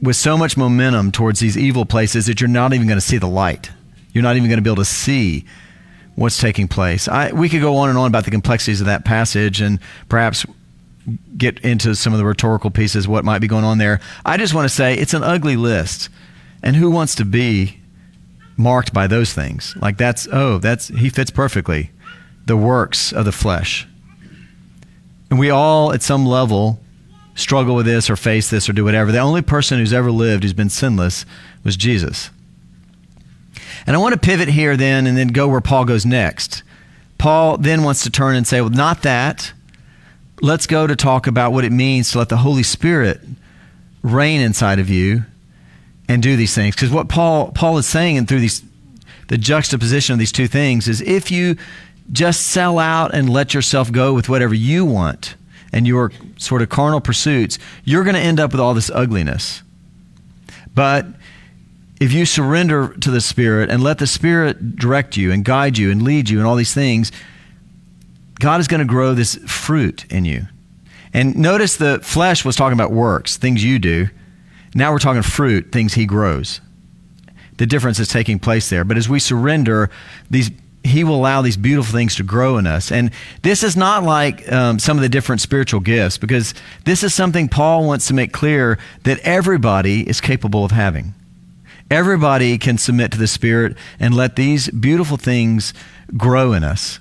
with 0.00 0.16
so 0.16 0.36
much 0.36 0.56
momentum 0.56 1.10
towards 1.10 1.40
these 1.40 1.56
evil 1.56 1.84
places 1.84 2.26
that 2.26 2.40
you're 2.40 2.48
not 2.48 2.72
even 2.72 2.86
going 2.86 2.98
to 2.98 3.04
see 3.04 3.18
the 3.18 3.26
light. 3.26 3.70
You're 4.12 4.22
not 4.22 4.36
even 4.36 4.48
going 4.48 4.58
to 4.58 4.62
be 4.62 4.70
able 4.70 4.82
to 4.82 4.84
see 4.84 5.44
what's 6.14 6.38
taking 6.38 6.68
place. 6.68 7.08
I, 7.08 7.32
we 7.32 7.48
could 7.48 7.60
go 7.60 7.76
on 7.76 7.88
and 7.88 7.98
on 7.98 8.06
about 8.06 8.24
the 8.24 8.30
complexities 8.30 8.80
of 8.80 8.86
that 8.86 9.04
passage 9.04 9.60
and 9.60 9.80
perhaps 10.08 10.46
get 11.36 11.58
into 11.60 11.94
some 11.94 12.12
of 12.12 12.18
the 12.18 12.24
rhetorical 12.24 12.70
pieces, 12.70 13.06
what 13.06 13.24
might 13.24 13.40
be 13.40 13.46
going 13.46 13.64
on 13.64 13.78
there. 13.78 14.00
I 14.24 14.36
just 14.36 14.54
want 14.54 14.68
to 14.68 14.74
say 14.74 14.94
it's 14.94 15.14
an 15.14 15.22
ugly 15.22 15.56
list. 15.56 16.08
And 16.62 16.74
who 16.74 16.90
wants 16.90 17.14
to 17.16 17.24
be 17.24 17.80
marked 18.56 18.92
by 18.92 19.06
those 19.06 19.32
things? 19.32 19.74
Like 19.80 19.98
that's, 19.98 20.26
oh, 20.32 20.58
that's, 20.58 20.88
he 20.88 21.08
fits 21.08 21.30
perfectly. 21.30 21.90
The 22.46 22.56
works 22.56 23.12
of 23.12 23.24
the 23.24 23.32
flesh. 23.32 23.86
And 25.30 25.38
we 25.38 25.50
all, 25.50 25.92
at 25.92 26.02
some 26.02 26.24
level, 26.24 26.80
struggle 27.34 27.74
with 27.74 27.86
this 27.86 28.08
or 28.08 28.16
face 28.16 28.48
this 28.50 28.68
or 28.68 28.72
do 28.72 28.84
whatever. 28.84 29.12
The 29.12 29.18
only 29.18 29.42
person 29.42 29.78
who's 29.78 29.92
ever 29.92 30.10
lived 30.10 30.42
who's 30.42 30.52
been 30.52 30.70
sinless 30.70 31.26
was 31.64 31.76
Jesus. 31.76 32.30
And 33.86 33.94
I 33.94 33.98
want 33.98 34.14
to 34.14 34.20
pivot 34.20 34.48
here 34.48 34.76
then 34.76 35.06
and 35.06 35.16
then 35.16 35.28
go 35.28 35.48
where 35.48 35.60
Paul 35.60 35.84
goes 35.84 36.06
next. 36.06 36.62
Paul 37.18 37.58
then 37.58 37.82
wants 37.82 38.02
to 38.04 38.10
turn 38.10 38.36
and 38.36 38.46
say, 38.46 38.60
well, 38.60 38.70
not 38.70 39.02
that. 39.02 39.52
Let's 40.40 40.66
go 40.66 40.86
to 40.86 40.96
talk 40.96 41.26
about 41.26 41.52
what 41.52 41.64
it 41.64 41.72
means 41.72 42.12
to 42.12 42.18
let 42.18 42.28
the 42.28 42.38
Holy 42.38 42.62
Spirit 42.62 43.20
reign 44.02 44.40
inside 44.40 44.78
of 44.78 44.88
you 44.88 45.24
and 46.08 46.22
do 46.22 46.36
these 46.36 46.54
things. 46.54 46.74
Because 46.74 46.90
what 46.90 47.08
Paul 47.08 47.52
Paul 47.52 47.78
is 47.78 47.86
saying 47.86 48.16
and 48.16 48.28
through 48.28 48.40
these 48.40 48.62
the 49.28 49.38
juxtaposition 49.38 50.12
of 50.12 50.18
these 50.18 50.32
two 50.32 50.46
things 50.46 50.86
is 50.88 51.00
if 51.00 51.30
you 51.30 51.56
just 52.12 52.46
sell 52.46 52.78
out 52.78 53.14
and 53.14 53.28
let 53.28 53.54
yourself 53.54 53.90
go 53.90 54.14
with 54.14 54.28
whatever 54.28 54.54
you 54.54 54.84
want 54.84 55.34
and 55.72 55.86
your 55.86 56.12
sort 56.36 56.62
of 56.62 56.68
carnal 56.68 57.00
pursuits, 57.00 57.58
you're 57.84 58.04
going 58.04 58.14
to 58.14 58.20
end 58.20 58.38
up 58.38 58.52
with 58.52 58.60
all 58.60 58.74
this 58.74 58.90
ugliness. 58.90 59.62
But 60.74 61.06
if 62.00 62.12
you 62.12 62.26
surrender 62.26 62.94
to 63.00 63.10
the 63.10 63.20
Spirit 63.20 63.70
and 63.70 63.82
let 63.82 63.98
the 63.98 64.06
Spirit 64.06 64.76
direct 64.76 65.16
you 65.16 65.32
and 65.32 65.44
guide 65.44 65.78
you 65.78 65.90
and 65.90 66.02
lead 66.02 66.28
you 66.28 66.38
and 66.38 66.46
all 66.46 66.54
these 66.54 66.74
things, 66.74 67.10
God 68.38 68.60
is 68.60 68.68
going 68.68 68.80
to 68.80 68.86
grow 68.86 69.14
this 69.14 69.36
fruit 69.46 70.04
in 70.10 70.24
you. 70.24 70.46
And 71.12 71.36
notice 71.36 71.76
the 71.76 71.98
flesh 72.02 72.44
was 72.44 72.54
talking 72.54 72.78
about 72.78 72.92
works, 72.92 73.36
things 73.36 73.64
you 73.64 73.78
do. 73.78 74.08
Now 74.76 74.92
we're 74.92 74.98
talking 74.98 75.22
fruit, 75.22 75.72
things 75.72 75.94
He 75.94 76.06
grows. 76.06 76.60
The 77.56 77.66
difference 77.66 77.98
is 77.98 78.08
taking 78.08 78.38
place 78.38 78.68
there. 78.68 78.84
But 78.84 78.98
as 78.98 79.08
we 79.08 79.18
surrender, 79.18 79.90
these 80.30 80.50
he 80.84 81.02
will 81.02 81.16
allow 81.16 81.42
these 81.42 81.56
beautiful 81.56 81.92
things 81.92 82.14
to 82.14 82.22
grow 82.22 82.58
in 82.58 82.66
us. 82.66 82.92
And 82.92 83.10
this 83.42 83.64
is 83.64 83.76
not 83.76 84.04
like 84.04 84.50
um, 84.52 84.78
some 84.78 84.96
of 84.96 85.02
the 85.02 85.08
different 85.08 85.40
spiritual 85.40 85.80
gifts, 85.80 86.16
because 86.16 86.54
this 86.84 87.02
is 87.02 87.12
something 87.12 87.48
Paul 87.48 87.86
wants 87.86 88.06
to 88.06 88.14
make 88.14 88.32
clear 88.32 88.78
that 89.02 89.18
everybody 89.20 90.08
is 90.08 90.20
capable 90.20 90.64
of 90.64 90.70
having. 90.70 91.12
Everybody 91.90 92.56
can 92.58 92.78
submit 92.78 93.10
to 93.12 93.18
the 93.18 93.26
Spirit 93.26 93.76
and 93.98 94.14
let 94.14 94.36
these 94.36 94.70
beautiful 94.70 95.16
things 95.16 95.74
grow 96.16 96.52
in 96.52 96.62
us. 96.62 97.00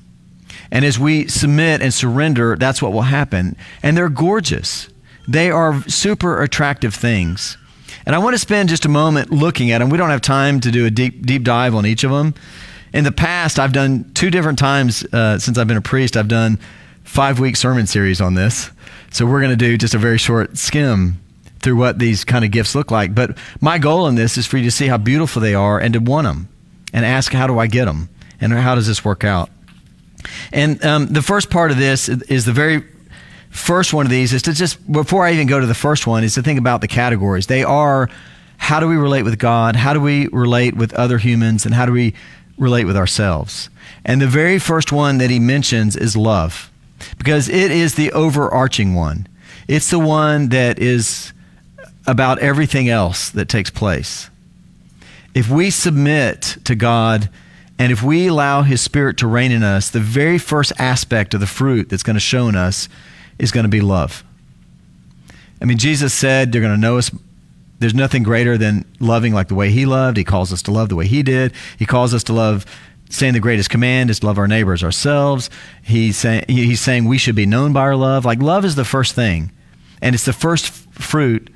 And 0.71 0.83
as 0.83 0.97
we 0.97 1.27
submit 1.27 1.81
and 1.81 1.93
surrender, 1.93 2.55
that's 2.55 2.81
what 2.81 2.91
will 2.91 3.03
happen. 3.03 3.55
And 3.83 3.95
they're 3.95 4.09
gorgeous, 4.09 4.89
they 5.27 5.51
are 5.51 5.81
super 5.87 6.41
attractive 6.41 6.95
things. 6.95 7.57
And 8.05 8.15
I 8.15 8.19
want 8.19 8.35
to 8.35 8.39
spend 8.39 8.69
just 8.69 8.85
a 8.85 8.89
moment 8.89 9.31
looking 9.31 9.71
at 9.71 9.79
them. 9.79 9.89
We 9.89 9.97
don't 9.97 10.09
have 10.09 10.21
time 10.21 10.59
to 10.61 10.71
do 10.71 10.85
a 10.85 10.91
deep, 10.91 11.25
deep 11.25 11.43
dive 11.43 11.73
on 11.73 11.85
each 11.85 12.03
of 12.03 12.11
them. 12.11 12.35
In 12.93 13.03
the 13.03 13.11
past, 13.11 13.59
I've 13.59 13.73
done 13.73 14.11
two 14.13 14.29
different 14.29 14.59
times 14.59 15.03
uh, 15.11 15.39
since 15.39 15.57
I've 15.57 15.67
been 15.67 15.77
a 15.77 15.81
priest, 15.81 16.15
I've 16.15 16.27
done 16.27 16.59
five 17.03 17.39
week 17.39 17.55
sermon 17.55 17.87
series 17.87 18.21
on 18.21 18.35
this. 18.35 18.69
So 19.11 19.25
we're 19.25 19.39
going 19.39 19.51
to 19.51 19.57
do 19.57 19.77
just 19.77 19.93
a 19.93 19.97
very 19.97 20.17
short 20.17 20.57
skim 20.57 21.19
through 21.59 21.77
what 21.77 21.99
these 21.99 22.23
kind 22.23 22.45
of 22.45 22.51
gifts 22.51 22.75
look 22.75 22.91
like. 22.91 23.15
But 23.15 23.37
my 23.59 23.79
goal 23.79 24.07
in 24.07 24.15
this 24.15 24.37
is 24.37 24.45
for 24.45 24.57
you 24.57 24.65
to 24.65 24.71
see 24.71 24.87
how 24.87 24.97
beautiful 24.97 25.41
they 25.41 25.55
are 25.55 25.79
and 25.79 25.93
to 25.93 25.99
want 25.99 26.25
them 26.25 26.47
and 26.93 27.05
ask, 27.05 27.33
how 27.33 27.47
do 27.47 27.57
I 27.57 27.67
get 27.67 27.85
them? 27.85 28.09
And 28.39 28.53
how 28.53 28.75
does 28.75 28.87
this 28.87 29.03
work 29.03 29.23
out? 29.23 29.49
And 30.51 30.83
um, 30.85 31.07
the 31.07 31.21
first 31.21 31.49
part 31.49 31.71
of 31.71 31.77
this 31.77 32.07
is 32.07 32.45
the 32.45 32.53
very 32.53 32.83
first 33.55 33.93
one 33.93 34.05
of 34.05 34.09
these 34.09 34.33
is 34.33 34.41
to 34.43 34.53
just, 34.53 34.91
before 34.91 35.25
I 35.25 35.33
even 35.33 35.47
go 35.47 35.59
to 35.59 35.65
the 35.65 35.73
first 35.73 36.05
one, 36.05 36.23
is 36.23 36.35
to 36.35 36.43
think 36.43 36.59
about 36.59 36.81
the 36.81 36.87
categories. 36.87 37.47
They 37.47 37.63
are 37.63 38.09
how 38.57 38.79
do 38.79 38.87
we 38.87 38.95
relate 38.95 39.23
with 39.23 39.37
God? 39.37 39.75
How 39.75 39.93
do 39.93 40.01
we 40.01 40.27
relate 40.27 40.75
with 40.75 40.93
other 40.93 41.17
humans? 41.17 41.65
And 41.65 41.75
how 41.75 41.85
do 41.85 41.91
we 41.91 42.13
relate 42.57 42.85
with 42.85 42.97
ourselves? 42.97 43.69
And 44.03 44.21
the 44.21 44.27
very 44.27 44.59
first 44.59 44.91
one 44.91 45.17
that 45.17 45.29
he 45.29 45.39
mentions 45.39 45.95
is 45.95 46.15
love, 46.15 46.71
because 47.17 47.49
it 47.49 47.71
is 47.71 47.95
the 47.95 48.11
overarching 48.11 48.95
one. 48.95 49.27
It's 49.67 49.89
the 49.89 49.99
one 49.99 50.49
that 50.49 50.79
is 50.79 51.33
about 52.07 52.39
everything 52.39 52.87
else 52.87 53.29
that 53.31 53.49
takes 53.49 53.69
place. 53.69 54.29
If 55.33 55.49
we 55.49 55.69
submit 55.69 56.57
to 56.63 56.75
God 56.75 57.29
and 57.77 57.91
if 57.91 58.01
we 58.01 58.27
allow 58.27 58.61
His 58.61 58.79
Spirit 58.79 59.17
to 59.17 59.27
reign 59.27 59.51
in 59.51 59.63
us, 59.63 59.89
the 59.89 59.99
very 59.99 60.37
first 60.37 60.71
aspect 60.77 61.33
of 61.33 61.39
the 61.39 61.47
fruit 61.47 61.89
that's 61.89 62.03
going 62.03 62.13
to 62.15 62.21
show 62.21 62.47
in 62.47 62.55
us 62.55 62.87
is 63.39 63.51
going 63.51 63.65
to 63.65 63.69
be 63.69 63.81
love. 63.81 64.23
I 65.61 65.65
mean, 65.65 65.77
Jesus 65.77 66.13
said 66.13 66.51
they're 66.51 66.61
going 66.61 66.73
to 66.73 66.79
know 66.79 66.97
us. 66.97 67.11
There's 67.79 67.93
nothing 67.93 68.23
greater 68.23 68.57
than 68.57 68.85
loving 68.99 69.33
like 69.33 69.47
the 69.47 69.55
way 69.55 69.69
He 69.69 69.85
loved. 69.85 70.17
He 70.17 70.23
calls 70.23 70.53
us 70.53 70.61
to 70.63 70.71
love 70.71 70.89
the 70.89 70.95
way 70.95 71.07
He 71.07 71.23
did. 71.23 71.53
He 71.77 71.85
calls 71.85 72.13
us 72.13 72.23
to 72.25 72.33
love, 72.33 72.65
saying 73.09 73.33
the 73.33 73.39
greatest 73.39 73.69
command 73.69 74.09
is 74.09 74.19
to 74.19 74.25
love 74.25 74.37
our 74.37 74.47
neighbors 74.47 74.83
ourselves. 74.83 75.49
He's 75.83 76.17
saying, 76.17 76.45
he's 76.47 76.81
saying 76.81 77.05
we 77.05 77.17
should 77.17 77.35
be 77.35 77.45
known 77.45 77.73
by 77.73 77.81
our 77.81 77.95
love. 77.95 78.25
Like, 78.25 78.41
love 78.41 78.65
is 78.65 78.75
the 78.75 78.85
first 78.85 79.15
thing, 79.15 79.51
and 80.01 80.15
it's 80.15 80.25
the 80.25 80.33
first 80.33 80.69
fruit 80.69 81.49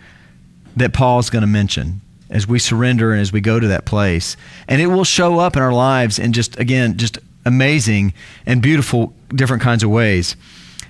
that 0.75 0.93
Paul's 0.93 1.29
going 1.29 1.41
to 1.41 1.47
mention 1.47 2.01
as 2.29 2.47
we 2.47 2.59
surrender 2.59 3.11
and 3.11 3.21
as 3.21 3.31
we 3.31 3.41
go 3.41 3.59
to 3.59 3.67
that 3.67 3.85
place. 3.85 4.37
And 4.67 4.81
it 4.81 4.87
will 4.87 5.03
show 5.03 5.39
up 5.39 5.55
in 5.55 5.61
our 5.61 5.73
lives 5.73 6.19
in 6.19 6.33
just, 6.33 6.59
again, 6.59 6.97
just 6.97 7.17
amazing 7.45 8.13
and 8.45 8.61
beautiful 8.61 9.13
different 9.29 9.63
kinds 9.63 9.83
of 9.83 9.89
ways. 9.89 10.35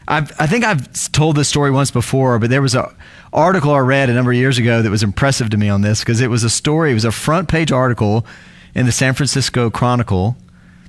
I've, 0.09 0.31
I 0.39 0.47
think 0.47 0.65
I've 0.65 1.11
told 1.11 1.35
this 1.35 1.47
story 1.47 1.69
once 1.69 1.91
before, 1.91 2.39
but 2.39 2.49
there 2.49 2.63
was 2.63 2.73
an 2.73 2.85
article 3.31 3.71
I 3.71 3.79
read 3.79 4.09
a 4.09 4.13
number 4.13 4.31
of 4.31 4.37
years 4.37 4.57
ago 4.57 4.81
that 4.81 4.89
was 4.89 5.03
impressive 5.03 5.51
to 5.51 5.57
me 5.57 5.69
on 5.69 5.81
this 5.81 5.99
because 5.99 6.19
it 6.19 6.31
was 6.31 6.43
a 6.43 6.49
story, 6.49 6.91
it 6.91 6.95
was 6.95 7.05
a 7.05 7.11
front 7.11 7.47
page 7.47 7.71
article 7.71 8.25
in 8.73 8.87
the 8.87 8.91
San 8.91 9.13
Francisco 9.13 9.69
Chronicle 9.69 10.35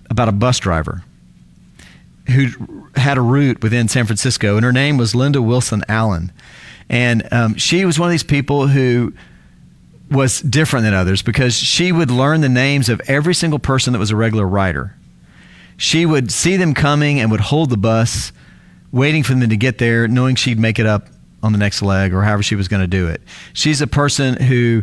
about 0.08 0.28
a 0.28 0.32
bus 0.32 0.58
driver 0.58 1.04
who 2.28 2.88
had 2.96 3.18
a 3.18 3.20
route 3.20 3.62
within 3.62 3.88
San 3.88 4.06
Francisco, 4.06 4.56
and 4.56 4.64
her 4.64 4.72
name 4.72 4.96
was 4.96 5.14
Linda 5.14 5.42
Wilson 5.42 5.84
Allen. 5.86 6.32
And 6.88 7.30
um, 7.30 7.54
she 7.56 7.84
was 7.84 7.98
one 7.98 8.08
of 8.08 8.12
these 8.12 8.22
people 8.22 8.68
who 8.68 9.12
was 10.10 10.40
different 10.40 10.84
than 10.84 10.94
others 10.94 11.22
because 11.22 11.54
she 11.54 11.92
would 11.92 12.10
learn 12.10 12.40
the 12.40 12.48
names 12.48 12.88
of 12.88 13.00
every 13.06 13.34
single 13.34 13.58
person 13.58 13.92
that 13.92 13.98
was 13.98 14.10
a 14.10 14.16
regular 14.16 14.46
rider. 14.46 14.96
She 15.76 16.06
would 16.06 16.32
see 16.32 16.56
them 16.56 16.74
coming 16.74 17.20
and 17.20 17.30
would 17.30 17.40
hold 17.40 17.70
the 17.70 17.76
bus, 17.76 18.32
waiting 18.92 19.22
for 19.22 19.34
them 19.34 19.48
to 19.48 19.56
get 19.56 19.78
there, 19.78 20.08
knowing 20.08 20.36
she'd 20.36 20.58
make 20.58 20.78
it 20.78 20.86
up 20.86 21.08
on 21.42 21.52
the 21.52 21.58
next 21.58 21.82
leg 21.82 22.12
or 22.12 22.22
however 22.22 22.42
she 22.42 22.54
was 22.54 22.68
going 22.68 22.82
to 22.82 22.86
do 22.86 23.08
it. 23.08 23.20
She's 23.52 23.80
a 23.80 23.86
person 23.86 24.36
who, 24.42 24.82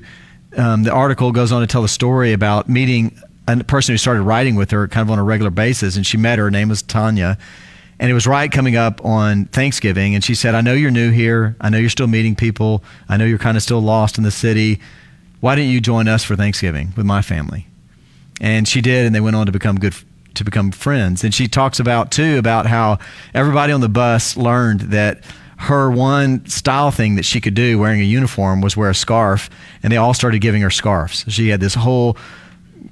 um, 0.55 0.83
the 0.83 0.91
article 0.91 1.31
goes 1.31 1.51
on 1.51 1.61
to 1.61 1.67
tell 1.67 1.83
a 1.83 1.89
story 1.89 2.33
about 2.33 2.67
meeting 2.67 3.19
a 3.47 3.63
person 3.63 3.93
who 3.93 3.97
started 3.97 4.23
riding 4.23 4.55
with 4.55 4.71
her 4.71 4.87
kind 4.87 5.07
of 5.07 5.11
on 5.11 5.19
a 5.19 5.23
regular 5.23 5.51
basis, 5.51 5.95
and 5.95 6.05
she 6.05 6.17
met 6.17 6.37
her. 6.37 6.45
Her 6.45 6.51
name 6.51 6.69
was 6.69 6.81
Tanya, 6.81 7.37
and 7.99 8.11
it 8.11 8.13
was 8.13 8.27
right 8.27 8.51
coming 8.51 8.75
up 8.75 9.03
on 9.05 9.45
Thanksgiving. 9.45 10.15
And 10.15 10.23
she 10.23 10.35
said, 10.35 10.53
I 10.55 10.61
know 10.61 10.73
you're 10.73 10.91
new 10.91 11.11
here. 11.11 11.55
I 11.61 11.69
know 11.69 11.77
you're 11.77 11.89
still 11.89 12.07
meeting 12.07 12.35
people. 12.35 12.83
I 13.07 13.17
know 13.17 13.25
you're 13.25 13.37
kind 13.37 13.55
of 13.55 13.63
still 13.63 13.81
lost 13.81 14.17
in 14.17 14.23
the 14.23 14.31
city. 14.31 14.79
Why 15.39 15.55
didn't 15.55 15.71
you 15.71 15.79
join 15.79 16.07
us 16.07 16.23
for 16.23 16.35
Thanksgiving 16.35 16.93
with 16.97 17.05
my 17.05 17.21
family? 17.21 17.67
And 18.41 18.67
she 18.67 18.81
did, 18.81 19.05
and 19.05 19.15
they 19.15 19.21
went 19.21 19.35
on 19.35 19.45
to 19.45 19.51
become 19.51 19.79
good 19.79 19.95
to 20.37 20.43
become 20.43 20.71
friends. 20.71 21.23
And 21.23 21.33
she 21.33 21.47
talks 21.47 21.79
about 21.79 22.11
too 22.11 22.37
about 22.37 22.65
how 22.65 22.99
everybody 23.33 23.73
on 23.73 23.81
the 23.81 23.89
bus 23.89 24.37
learned 24.37 24.81
that 24.81 25.23
her 25.59 25.89
one 25.89 26.45
style 26.45 26.91
thing 26.91 27.15
that 27.15 27.25
she 27.25 27.41
could 27.41 27.55
do 27.55 27.79
wearing 27.79 27.99
a 27.99 28.03
uniform 28.05 28.61
was 28.61 28.77
wear 28.77 28.91
a 28.91 28.95
scarf, 28.95 29.49
and 29.81 29.91
they 29.91 29.97
all 29.97 30.13
started 30.13 30.39
giving 30.39 30.61
her 30.61 30.69
scarves. 30.69 31.25
She 31.27 31.49
had 31.49 31.59
this 31.59 31.73
whole 31.73 32.17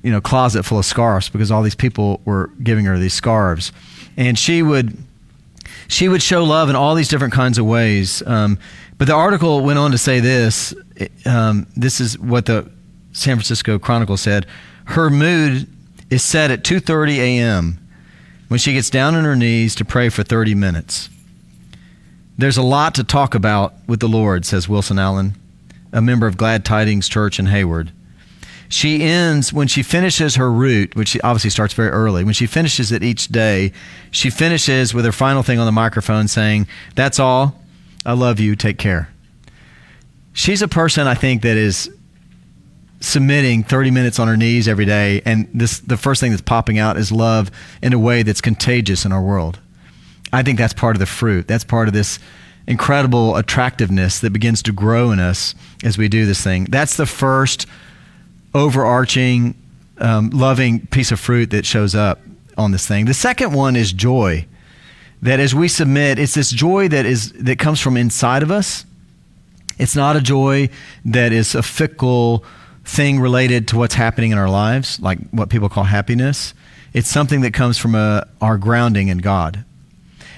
you 0.03 0.11
know 0.11 0.21
closet 0.21 0.63
full 0.63 0.79
of 0.79 0.85
scarves 0.85 1.29
because 1.29 1.51
all 1.51 1.63
these 1.63 1.75
people 1.75 2.21
were 2.25 2.51
giving 2.61 2.85
her 2.85 2.97
these 2.97 3.13
scarves 3.13 3.71
and 4.17 4.37
she 4.37 4.61
would 4.61 4.97
she 5.87 6.07
would 6.07 6.21
show 6.21 6.43
love 6.43 6.69
in 6.69 6.75
all 6.75 6.95
these 6.95 7.07
different 7.09 7.33
kinds 7.33 7.57
of 7.57 7.65
ways. 7.65 8.23
Um, 8.25 8.57
but 8.97 9.07
the 9.07 9.13
article 9.13 9.63
went 9.63 9.77
on 9.77 9.91
to 9.91 9.97
say 9.97 10.19
this. 10.19 10.73
Um, 11.25 11.67
this 11.75 11.99
is 11.99 12.17
what 12.17 12.45
the 12.45 12.69
San 13.11 13.35
Francisco 13.35 13.77
Chronicle 13.77 14.17
said. 14.17 14.47
Her 14.85 15.09
mood 15.09 15.67
is 16.09 16.23
set 16.23 16.51
at 16.51 16.63
2:30 16.63 17.17
a.m. 17.17 17.79
when 18.47 18.59
she 18.59 18.73
gets 18.73 18.89
down 18.89 19.15
on 19.15 19.23
her 19.23 19.35
knees 19.35 19.75
to 19.75 19.85
pray 19.85 20.09
for 20.09 20.23
30 20.23 20.55
minutes. 20.55 21.09
There's 22.37 22.57
a 22.57 22.63
lot 22.63 22.95
to 22.95 23.03
talk 23.03 23.33
about 23.33 23.73
with 23.87 24.01
the 24.01 24.09
Lord, 24.09 24.45
says 24.45 24.67
Wilson 24.67 24.99
Allen, 24.99 25.35
a 25.93 26.01
member 26.01 26.27
of 26.27 26.37
Glad 26.37 26.65
Tidings 26.65 27.07
Church 27.07 27.39
in 27.39 27.45
Hayward. 27.45 27.91
She 28.67 29.03
ends 29.03 29.53
when 29.53 29.67
she 29.67 29.83
finishes 29.83 30.35
her 30.35 30.51
route, 30.51 30.95
which 30.95 31.17
obviously 31.23 31.51
starts 31.51 31.73
very 31.73 31.89
early. 31.89 32.23
When 32.23 32.33
she 32.33 32.47
finishes 32.47 32.91
it 32.91 33.03
each 33.03 33.27
day, 33.27 33.71
she 34.11 34.29
finishes 34.29 34.93
with 34.93 35.05
her 35.05 35.11
final 35.11 35.43
thing 35.43 35.59
on 35.59 35.65
the 35.65 35.71
microphone 35.71 36.27
saying, 36.27 36.67
That's 36.95 37.19
all. 37.19 37.61
I 38.05 38.13
love 38.13 38.39
you. 38.39 38.55
Take 38.55 38.77
care. 38.77 39.09
She's 40.33 40.61
a 40.61 40.67
person 40.67 41.07
I 41.07 41.13
think 41.13 41.43
that 41.43 41.57
is 41.57 41.89
submitting 43.05 43.63
30 43.63 43.91
minutes 43.91 44.19
on 44.19 44.27
her 44.27 44.37
knees 44.37 44.67
every 44.67 44.85
day 44.85 45.21
and 45.25 45.47
this 45.53 45.79
the 45.79 45.97
first 45.97 46.19
thing 46.21 46.31
that's 46.31 46.41
popping 46.41 46.79
out 46.79 46.97
is 46.97 47.11
love 47.11 47.51
in 47.81 47.93
a 47.93 47.99
way 47.99 48.23
that's 48.23 48.41
contagious 48.41 49.05
in 49.05 49.11
our 49.11 49.21
world. 49.21 49.59
I 50.33 50.43
think 50.43 50.57
that's 50.57 50.73
part 50.73 50.95
of 50.95 50.99
the 50.99 51.05
fruit. 51.05 51.47
That's 51.47 51.63
part 51.63 51.87
of 51.87 51.93
this 51.93 52.19
incredible 52.67 53.35
attractiveness 53.35 54.19
that 54.19 54.31
begins 54.31 54.63
to 54.63 54.71
grow 54.71 55.11
in 55.11 55.19
us 55.19 55.55
as 55.83 55.97
we 55.97 56.07
do 56.07 56.25
this 56.25 56.43
thing. 56.43 56.65
That's 56.65 56.97
the 56.97 57.05
first 57.05 57.67
overarching, 58.53 59.55
um, 59.99 60.29
loving 60.31 60.87
piece 60.87 61.11
of 61.11 61.19
fruit 61.19 61.51
that 61.51 61.65
shows 61.65 61.93
up 61.93 62.19
on 62.57 62.71
this 62.71 62.87
thing. 62.87 63.05
The 63.05 63.13
second 63.13 63.53
one 63.53 63.75
is 63.75 63.91
joy. 63.91 64.45
That 65.21 65.39
as 65.39 65.55
we 65.55 65.67
submit, 65.67 66.19
it's 66.19 66.33
this 66.33 66.51
joy 66.51 66.87
that 66.89 67.05
is 67.05 67.31
that 67.33 67.57
comes 67.57 67.79
from 67.79 67.97
inside 67.97 68.43
of 68.43 68.51
us. 68.51 68.85
It's 69.77 69.95
not 69.95 70.15
a 70.15 70.21
joy 70.21 70.69
that 71.05 71.31
is 71.31 71.55
a 71.55 71.63
fickle 71.63 72.43
thing 72.85 73.19
related 73.19 73.67
to 73.69 73.77
what's 73.77 73.95
happening 73.95 74.31
in 74.31 74.37
our 74.37 74.49
lives, 74.49 74.99
like 74.99 75.19
what 75.31 75.49
people 75.49 75.69
call 75.69 75.83
happiness. 75.83 76.53
It's 76.93 77.09
something 77.09 77.41
that 77.41 77.53
comes 77.53 77.77
from 77.77 77.95
a, 77.95 78.27
our 78.39 78.57
grounding 78.57 79.09
in 79.09 79.17
God. 79.17 79.65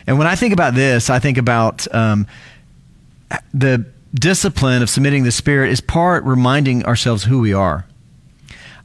And 0.08 0.18
when 0.18 0.28
I 0.28 0.36
think 0.36 0.54
about 0.54 0.74
this, 0.74 1.10
I 1.10 1.20
think 1.20 1.38
about 1.38 1.94
um, 1.94 2.26
the 3.54 3.86
discipline 4.14 4.82
of 4.82 4.90
submitting 4.90 5.24
the 5.24 5.32
Spirit 5.32 5.72
is 5.72 5.82
part 5.82 6.24
reminding 6.24 6.86
ourselves 6.86 7.26
who 7.26 7.40
we 7.40 7.54
are. 7.54 7.86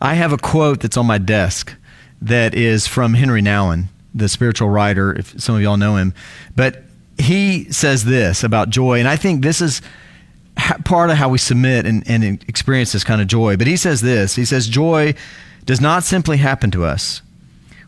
I 0.00 0.14
have 0.14 0.32
a 0.32 0.38
quote 0.38 0.80
that's 0.80 0.96
on 0.96 1.06
my 1.06 1.18
desk 1.18 1.74
that 2.20 2.54
is 2.54 2.88
from 2.88 3.14
Henri 3.14 3.40
Nouwen, 3.40 3.86
the 4.12 4.28
spiritual 4.28 4.68
writer, 4.68 5.16
if 5.16 5.40
some 5.40 5.54
of 5.54 5.62
y'all 5.62 5.76
know 5.76 5.96
him. 5.96 6.12
But 6.56 6.82
he 7.18 7.70
says 7.70 8.04
this 8.04 8.42
about 8.42 8.70
joy, 8.70 8.98
and 8.98 9.08
I 9.08 9.16
think 9.16 9.42
this 9.42 9.60
is 9.60 9.80
part 10.56 11.10
of 11.10 11.16
how 11.16 11.28
we 11.28 11.38
submit 11.38 11.86
and, 11.86 12.02
and 12.08 12.24
experience 12.48 12.92
this 12.92 13.04
kind 13.04 13.20
of 13.20 13.26
joy. 13.26 13.56
But 13.56 13.66
he 13.66 13.76
says 13.76 14.00
this 14.00 14.36
he 14.36 14.44
says, 14.44 14.68
Joy 14.68 15.14
does 15.64 15.80
not 15.80 16.04
simply 16.04 16.38
happen 16.38 16.70
to 16.72 16.84
us. 16.84 17.22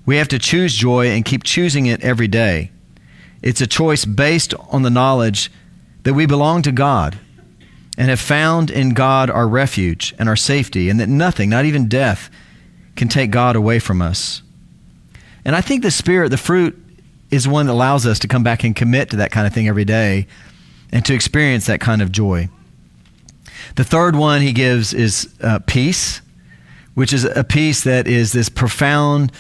We 0.07 0.17
have 0.17 0.29
to 0.29 0.39
choose 0.39 0.75
joy 0.75 1.09
and 1.09 1.25
keep 1.25 1.43
choosing 1.45 1.87
it 1.87 2.03
every 2.03 2.29
day. 2.29 2.71
It's 3.43 3.61
a 3.61 3.67
choice 3.67 4.05
based 4.05 4.55
on 4.71 4.83
the 4.83 4.91
knowledge 4.91 5.51
that 6.03 6.15
we 6.15 6.27
belong 6.27 6.63
to 6.63 6.73
God 6.73 7.19
and 7.97 8.09
have 8.09 8.21
found 8.21 8.71
in 8.71 8.91
God 8.91 9.31
our 9.31 9.47
refuge 9.47 10.15
and 10.19 10.29
our 10.29 10.37
safety, 10.37 10.89
and 10.89 10.99
that 10.99 11.09
nothing, 11.09 11.49
not 11.49 11.65
even 11.65 11.89
death, 11.89 12.29
can 12.97 13.09
take 13.09 13.31
God 13.31 13.55
away 13.55 13.79
from 13.79 14.03
us. 14.03 14.43
And 15.45 15.55
I 15.55 15.61
think 15.61 15.83
the 15.83 15.91
Spirit, 15.91 16.31
the 16.31 16.37
fruit, 16.37 16.77
is 17.31 17.47
one 17.47 17.67
that 17.67 17.73
allows 17.73 18.07
us 18.07 18.19
to 18.21 18.29
come 18.29 18.43
back 18.43 18.65
and 18.65 18.75
commit 18.75 19.11
to 19.11 19.17
that 19.17 19.31
kind 19.31 19.47
of 19.47 19.53
thing 19.53 19.69
every 19.69 19.85
day 19.85 20.27
and 20.91 21.05
to 21.05 21.15
experience 21.15 21.67
that 21.67 21.81
kind 21.81 22.03
of 22.03 22.11
joy. 22.11 22.49
The 23.77 23.85
third 23.85 24.17
one 24.17 24.41
he 24.41 24.53
gives 24.53 24.95
is 24.95 25.35
uh, 25.41 25.59
peace, 25.67 26.21
which 26.95 27.13
is 27.13 27.25
a 27.25 27.43
peace 27.43 27.83
that 27.85 28.07
is 28.07 28.33
this 28.33 28.49
profound 28.49 29.33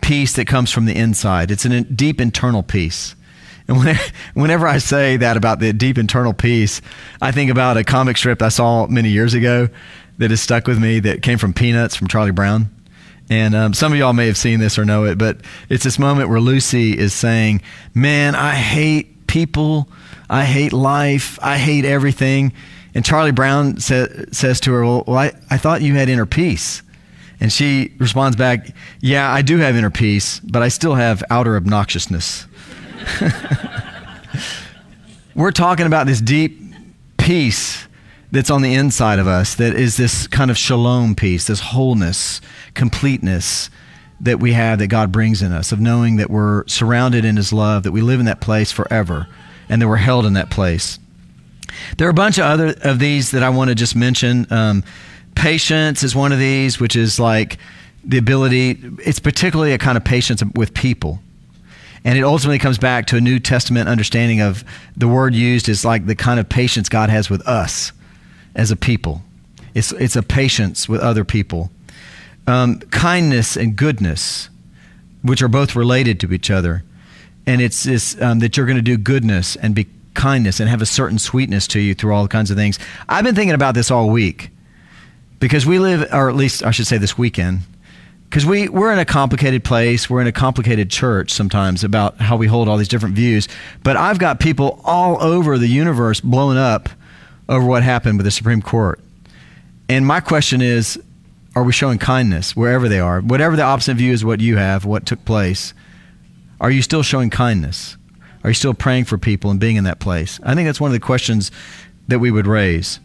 peace 0.00 0.34
that 0.34 0.46
comes 0.46 0.70
from 0.70 0.86
the 0.86 0.94
inside. 0.96 1.50
It's 1.50 1.64
a 1.64 1.80
deep 1.82 2.20
internal 2.20 2.62
peace. 2.62 3.14
And 3.68 3.98
whenever 4.34 4.66
I 4.66 4.78
say 4.78 5.16
that 5.18 5.36
about 5.36 5.58
the 5.60 5.72
deep 5.72 5.98
internal 5.98 6.32
peace, 6.32 6.80
I 7.20 7.32
think 7.32 7.50
about 7.50 7.76
a 7.76 7.84
comic 7.84 8.16
strip 8.16 8.42
I 8.42 8.48
saw 8.48 8.86
many 8.86 9.10
years 9.10 9.34
ago 9.34 9.68
that 10.18 10.30
has 10.30 10.40
stuck 10.40 10.66
with 10.66 10.78
me 10.78 11.00
that 11.00 11.22
came 11.22 11.38
from 11.38 11.52
Peanuts 11.52 11.96
from 11.96 12.08
Charlie 12.08 12.30
Brown. 12.30 12.68
And 13.28 13.54
um, 13.54 13.74
some 13.74 13.92
of 13.92 13.98
y'all 13.98 14.12
may 14.12 14.26
have 14.26 14.36
seen 14.36 14.58
this 14.58 14.78
or 14.78 14.84
know 14.84 15.04
it, 15.04 15.16
but 15.16 15.38
it's 15.68 15.84
this 15.84 15.98
moment 16.00 16.28
where 16.28 16.40
Lucy 16.40 16.98
is 16.98 17.14
saying, 17.14 17.62
Man, 17.94 18.34
I 18.34 18.54
hate 18.54 19.28
people. 19.28 19.88
I 20.28 20.44
hate 20.44 20.72
life. 20.72 21.38
I 21.40 21.56
hate 21.56 21.84
everything. 21.84 22.52
And 22.94 23.04
Charlie 23.04 23.32
Brown 23.32 23.78
sa- 23.78 24.06
says 24.32 24.60
to 24.60 24.72
her, 24.72 24.84
Well, 24.84 25.04
well 25.06 25.18
I, 25.18 25.32
I 25.50 25.58
thought 25.58 25.82
you 25.82 25.94
had 25.94 26.08
inner 26.08 26.26
peace. 26.26 26.82
And 27.40 27.52
she 27.52 27.92
responds 27.98 28.36
back, 28.36 28.74
Yeah, 29.00 29.30
I 29.30 29.42
do 29.42 29.58
have 29.58 29.76
inner 29.76 29.90
peace, 29.90 30.40
but 30.40 30.62
I 30.62 30.68
still 30.68 30.94
have 30.94 31.22
outer 31.30 31.56
obnoxiousness. 31.56 32.46
We're 35.34 35.52
talking 35.52 35.86
about 35.86 36.06
this 36.06 36.20
deep 36.20 36.60
peace 37.16 37.86
that's 38.32 38.50
on 38.50 38.62
the 38.62 38.74
inside 38.74 39.18
of 39.18 39.26
us 39.26 39.54
that 39.56 39.74
is 39.74 39.96
this 39.96 40.26
kind 40.26 40.50
of 40.50 40.58
shalom 40.58 41.14
peace, 41.14 41.46
this 41.46 41.60
wholeness, 41.60 42.40
completeness 42.74 43.70
that 44.20 44.38
we 44.38 44.52
have 44.52 44.78
that 44.78 44.88
God 44.88 45.10
brings 45.10 45.40
in 45.40 45.52
us, 45.52 45.72
of 45.72 45.80
knowing 45.80 46.16
that 46.16 46.30
we're 46.30 46.66
surrounded 46.66 47.24
in 47.24 47.36
His 47.36 47.52
love, 47.52 47.84
that 47.84 47.92
we 47.92 48.02
live 48.02 48.20
in 48.20 48.26
that 48.26 48.40
place 48.40 48.70
forever, 48.70 49.26
and 49.68 49.80
that 49.80 49.88
we're 49.88 49.96
held 49.96 50.26
in 50.26 50.34
that 50.34 50.50
place. 50.50 50.98
There 51.96 52.06
are 52.06 52.10
a 52.10 52.14
bunch 52.14 52.38
of 52.38 52.44
other 52.44 52.74
of 52.82 52.98
these 52.98 53.30
that 53.32 53.42
I 53.42 53.48
want 53.50 53.68
to 53.68 53.74
just 53.74 53.96
mention. 53.96 54.46
Um, 54.50 54.84
patience 55.34 56.02
is 56.02 56.14
one 56.14 56.32
of 56.32 56.38
these, 56.38 56.80
which 56.80 56.96
is 56.96 57.18
like 57.18 57.58
the 58.04 58.18
ability, 58.18 58.78
it's 59.04 59.18
particularly 59.18 59.72
a 59.72 59.78
kind 59.78 59.96
of 59.96 60.04
patience 60.04 60.42
with 60.54 60.74
people. 60.74 61.20
And 62.04 62.16
it 62.16 62.22
ultimately 62.22 62.58
comes 62.58 62.78
back 62.78 63.06
to 63.08 63.16
a 63.16 63.20
New 63.20 63.38
Testament 63.38 63.88
understanding 63.88 64.40
of 64.40 64.64
the 64.96 65.06
word 65.06 65.34
used 65.34 65.68
is 65.68 65.84
like 65.84 66.06
the 66.06 66.14
kind 66.14 66.40
of 66.40 66.48
patience 66.48 66.88
God 66.88 67.10
has 67.10 67.28
with 67.28 67.46
us 67.46 67.92
as 68.54 68.70
a 68.70 68.76
people. 68.76 69.22
It's, 69.74 69.92
it's 69.92 70.16
a 70.16 70.22
patience 70.22 70.88
with 70.88 71.00
other 71.00 71.24
people. 71.24 71.70
Um, 72.46 72.80
kindness 72.80 73.56
and 73.56 73.76
goodness, 73.76 74.48
which 75.22 75.42
are 75.42 75.48
both 75.48 75.76
related 75.76 76.18
to 76.20 76.32
each 76.32 76.50
other. 76.50 76.82
And 77.46 77.60
it's 77.60 77.84
this, 77.84 78.20
um, 78.20 78.38
that 78.38 78.56
you're 78.56 78.66
going 78.66 78.76
to 78.76 78.82
do 78.82 78.96
goodness 78.96 79.56
and 79.56 79.74
be 79.74 79.86
kindness 80.14 80.60
and 80.60 80.68
have 80.68 80.82
a 80.82 80.86
certain 80.86 81.18
sweetness 81.18 81.66
to 81.68 81.80
you 81.80 81.94
through 81.94 82.14
all 82.14 82.28
kinds 82.28 82.50
of 82.50 82.56
things. 82.56 82.78
I've 83.08 83.24
been 83.24 83.34
thinking 83.34 83.54
about 83.54 83.74
this 83.74 83.90
all 83.90 84.10
week 84.10 84.50
because 85.38 85.66
we 85.66 85.78
live, 85.78 86.12
or 86.12 86.28
at 86.28 86.36
least 86.36 86.62
I 86.62 86.70
should 86.70 86.86
say 86.86 86.98
this 86.98 87.16
weekend, 87.16 87.60
because 88.28 88.46
we, 88.46 88.68
we're 88.68 88.92
in 88.92 88.98
a 88.98 89.04
complicated 89.04 89.64
place. 89.64 90.08
We're 90.08 90.20
in 90.20 90.26
a 90.26 90.32
complicated 90.32 90.90
church 90.90 91.32
sometimes 91.32 91.82
about 91.82 92.20
how 92.20 92.36
we 92.36 92.46
hold 92.46 92.68
all 92.68 92.76
these 92.76 92.88
different 92.88 93.16
views. 93.16 93.48
But 93.82 93.96
I've 93.96 94.18
got 94.18 94.38
people 94.38 94.80
all 94.84 95.20
over 95.22 95.58
the 95.58 95.66
universe 95.66 96.20
blowing 96.20 96.56
up 96.56 96.88
over 97.48 97.66
what 97.66 97.82
happened 97.82 98.18
with 98.18 98.24
the 98.24 98.30
Supreme 98.30 98.62
Court. 98.62 99.00
And 99.88 100.06
my 100.06 100.20
question 100.20 100.62
is 100.62 101.00
are 101.56 101.64
we 101.64 101.72
showing 101.72 101.98
kindness 101.98 102.54
wherever 102.54 102.88
they 102.88 103.00
are? 103.00 103.20
Whatever 103.20 103.56
the 103.56 103.62
opposite 103.62 103.96
view 103.96 104.12
is 104.12 104.24
what 104.24 104.38
you 104.40 104.56
have, 104.56 104.84
what 104.84 105.04
took 105.04 105.24
place, 105.24 105.74
are 106.60 106.70
you 106.70 106.80
still 106.80 107.02
showing 107.02 107.30
kindness? 107.30 107.96
Are 108.42 108.50
you 108.50 108.54
still 108.54 108.74
praying 108.74 109.04
for 109.04 109.18
people 109.18 109.50
and 109.50 109.60
being 109.60 109.76
in 109.76 109.84
that 109.84 110.00
place? 110.00 110.40
I 110.42 110.54
think 110.54 110.66
that's 110.66 110.80
one 110.80 110.88
of 110.88 110.94
the 110.94 111.00
questions 111.00 111.50
that 112.08 112.18
we 112.18 112.30
would 112.30 112.46
raise 112.46 113.00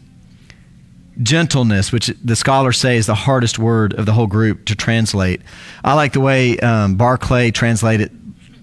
gentleness, 1.22 1.92
which 1.92 2.08
the 2.22 2.36
scholars 2.36 2.78
say 2.78 2.96
is 2.96 3.06
the 3.06 3.14
hardest 3.14 3.58
word 3.58 3.94
of 3.94 4.06
the 4.06 4.12
whole 4.12 4.26
group 4.26 4.66
to 4.66 4.74
translate. 4.74 5.40
I 5.84 5.94
like 5.94 6.12
the 6.12 6.20
way 6.20 6.58
um, 6.58 6.96
Barclay 6.96 7.50
translated. 7.50 8.10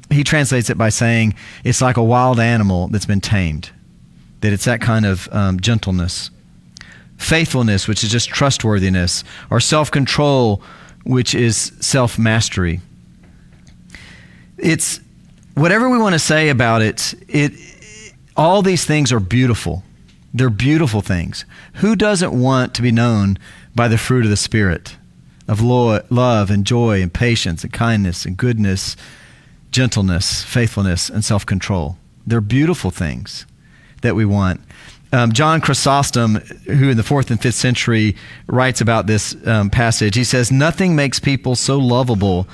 It. 0.09 0.15
He 0.15 0.23
translates 0.23 0.69
it 0.69 0.77
by 0.77 0.89
saying 0.89 1.35
it's 1.63 1.81
like 1.81 1.97
a 1.97 2.03
wild 2.03 2.39
animal 2.39 2.89
that's 2.89 3.05
been 3.05 3.21
tamed. 3.21 3.71
That 4.41 4.53
it's 4.53 4.65
that 4.65 4.81
kind 4.81 5.05
of 5.05 5.27
um, 5.31 5.59
gentleness, 5.59 6.29
faithfulness, 7.17 7.87
which 7.87 8.03
is 8.03 8.11
just 8.11 8.29
trustworthiness, 8.29 9.23
or 9.49 9.59
self-control, 9.59 10.61
which 11.05 11.33
is 11.33 11.71
self-mastery. 11.79 12.81
It's 14.57 14.99
whatever 15.55 15.89
we 15.89 15.97
want 15.97 16.13
to 16.13 16.19
say 16.19 16.49
about 16.49 16.81
it. 16.81 17.13
It 17.27 17.53
all 18.35 18.61
these 18.61 18.83
things 18.85 19.11
are 19.11 19.19
beautiful 19.19 19.83
they're 20.33 20.49
beautiful 20.49 21.01
things. 21.01 21.45
Who 21.75 21.95
doesn't 21.95 22.33
want 22.33 22.73
to 22.73 22.81
be 22.81 22.91
known 22.91 23.37
by 23.75 23.87
the 23.87 23.99
fruit 23.99 24.25
of 24.25 24.31
the 24.31 24.37
Spirit 24.37 24.97
of 25.47 25.61
love 25.61 26.49
and 26.49 26.65
joy 26.65 27.01
and 27.01 27.13
patience 27.13 27.63
and 27.63 27.71
kindness 27.71 28.25
and 28.25 28.35
goodness, 28.35 28.95
gentleness, 29.71 30.43
faithfulness, 30.43 31.09
and 31.09 31.23
self 31.23 31.45
control? 31.45 31.97
They're 32.25 32.41
beautiful 32.41 32.89
things 32.89 33.45
that 34.01 34.15
we 34.15 34.25
want. 34.25 34.61
Um, 35.11 35.31
John 35.31 35.61
Chrysostom, 35.61 36.35
who 36.65 36.89
in 36.89 36.97
the 36.97 37.03
fourth 37.03 37.29
and 37.29 37.39
fifth 37.39 37.55
century 37.55 38.15
writes 38.47 38.81
about 38.81 39.05
this 39.05 39.35
um, 39.45 39.69
passage, 39.69 40.15
he 40.15 40.23
says, 40.23 40.51
Nothing 40.51 40.95
makes 40.95 41.19
people 41.19 41.55
so 41.55 41.77
lovable 41.77 42.47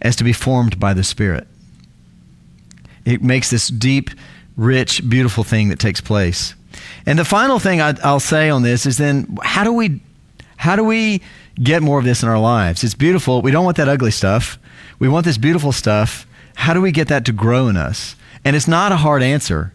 as 0.00 0.16
to 0.16 0.24
be 0.24 0.32
formed 0.32 0.80
by 0.80 0.94
the 0.94 1.04
Spirit. 1.04 1.46
It 3.08 3.22
makes 3.22 3.48
this 3.48 3.68
deep, 3.68 4.10
rich, 4.56 5.08
beautiful 5.08 5.42
thing 5.42 5.68
that 5.70 5.78
takes 5.78 6.00
place. 6.00 6.54
And 7.06 7.18
the 7.18 7.24
final 7.24 7.58
thing 7.58 7.80
I, 7.80 7.92
will 8.04 8.20
say 8.20 8.50
on 8.50 8.62
this 8.62 8.84
is 8.84 8.98
then 8.98 9.38
how 9.42 9.64
do 9.64 9.72
we 9.72 10.00
How 10.58 10.76
do 10.76 10.84
we 10.84 11.22
get 11.54 11.82
more 11.82 11.98
of 11.98 12.04
this 12.04 12.22
in 12.22 12.28
our 12.28 12.38
lives? 12.38 12.84
It's 12.84 12.94
beautiful. 12.94 13.40
We 13.40 13.50
don't 13.50 13.64
want 13.64 13.78
that 13.78 13.88
ugly 13.88 14.10
stuff. 14.10 14.58
We 14.98 15.08
want 15.08 15.24
this 15.24 15.38
beautiful 15.38 15.72
stuff. 15.72 16.26
How 16.54 16.74
do 16.74 16.82
we 16.82 16.92
get 16.92 17.08
that 17.08 17.24
to 17.26 17.32
grow 17.32 17.68
in 17.68 17.76
us? 17.76 18.14
And 18.44 18.54
it's 18.54 18.68
not 18.68 18.92
a 18.92 18.96
hard 18.96 19.22
answer. 19.22 19.72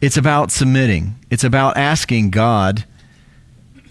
It's 0.00 0.16
about 0.16 0.52
submitting. 0.52 1.16
It's 1.30 1.44
about 1.44 1.76
asking 1.76 2.30
God, 2.30 2.84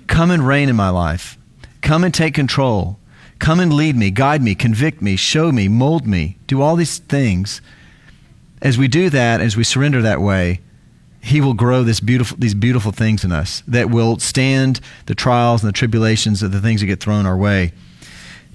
come 0.07 0.31
and 0.31 0.47
reign 0.47 0.69
in 0.69 0.75
my 0.75 0.89
life. 0.89 1.37
Come 1.81 2.03
and 2.03 2.13
take 2.13 2.33
control. 2.35 2.99
Come 3.39 3.59
and 3.59 3.73
lead 3.73 3.95
me, 3.97 4.11
guide 4.11 4.41
me, 4.41 4.55
convict 4.55 5.01
me, 5.01 5.17
show 5.17 5.51
me, 5.51 5.67
mold 5.67 6.07
me. 6.07 6.37
Do 6.47 6.61
all 6.61 6.75
these 6.75 6.99
things. 6.99 7.61
As 8.65 8.79
we 8.79 8.87
do 8.87 9.11
that, 9.11 9.41
as 9.41 9.55
we 9.55 9.63
surrender 9.63 10.01
that 10.01 10.21
way, 10.21 10.59
he 11.21 11.39
will 11.39 11.53
grow 11.53 11.83
this 11.83 11.99
beautiful, 11.99 12.35
these 12.39 12.55
beautiful 12.55 12.91
things 12.91 13.23
in 13.23 13.31
us 13.31 13.61
that 13.67 13.91
will 13.91 14.17
stand 14.17 14.79
the 15.05 15.13
trials 15.13 15.63
and 15.63 15.67
the 15.67 15.77
tribulations 15.77 16.41
of 16.41 16.51
the 16.51 16.59
things 16.59 16.81
that 16.81 16.87
get 16.87 16.99
thrown 16.99 17.27
our 17.27 17.37
way. 17.37 17.73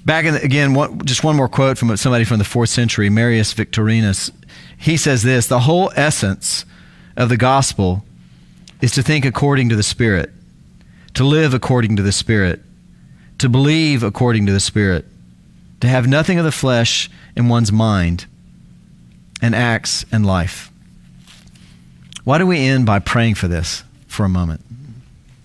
Back 0.04 0.24
the, 0.24 0.42
again, 0.42 0.74
one, 0.74 1.04
just 1.06 1.22
one 1.22 1.36
more 1.36 1.48
quote 1.48 1.78
from 1.78 1.96
somebody 1.96 2.24
from 2.24 2.38
the 2.38 2.44
fourth 2.44 2.70
century, 2.70 3.08
Marius 3.08 3.52
Victorinus. 3.52 4.32
He 4.76 4.96
says 4.96 5.22
this: 5.22 5.46
the 5.46 5.60
whole 5.60 5.92
essence 5.94 6.64
of 7.16 7.28
the 7.28 7.36
gospel 7.36 8.04
is 8.80 8.90
to 8.92 9.04
think 9.04 9.24
according 9.24 9.68
to 9.68 9.76
the 9.76 9.84
Spirit, 9.84 10.32
to 11.14 11.22
live 11.22 11.54
according 11.54 11.94
to 11.94 12.02
the 12.02 12.10
Spirit, 12.10 12.60
to 13.38 13.48
believe 13.48 14.02
according 14.02 14.46
to 14.46 14.52
the 14.52 14.58
Spirit, 14.58 15.04
to 15.80 15.86
have 15.86 16.08
nothing 16.08 16.36
of 16.40 16.44
the 16.44 16.50
flesh 16.50 17.08
in 17.36 17.48
one's 17.48 17.70
mind, 17.70 18.26
and 19.42 19.54
acts 19.54 20.04
and 20.12 20.26
life. 20.26 20.70
Why 22.24 22.38
do 22.38 22.46
we 22.46 22.58
end 22.58 22.86
by 22.86 22.98
praying 22.98 23.34
for 23.36 23.48
this 23.48 23.82
for 24.06 24.24
a 24.24 24.28
moment? 24.28 24.64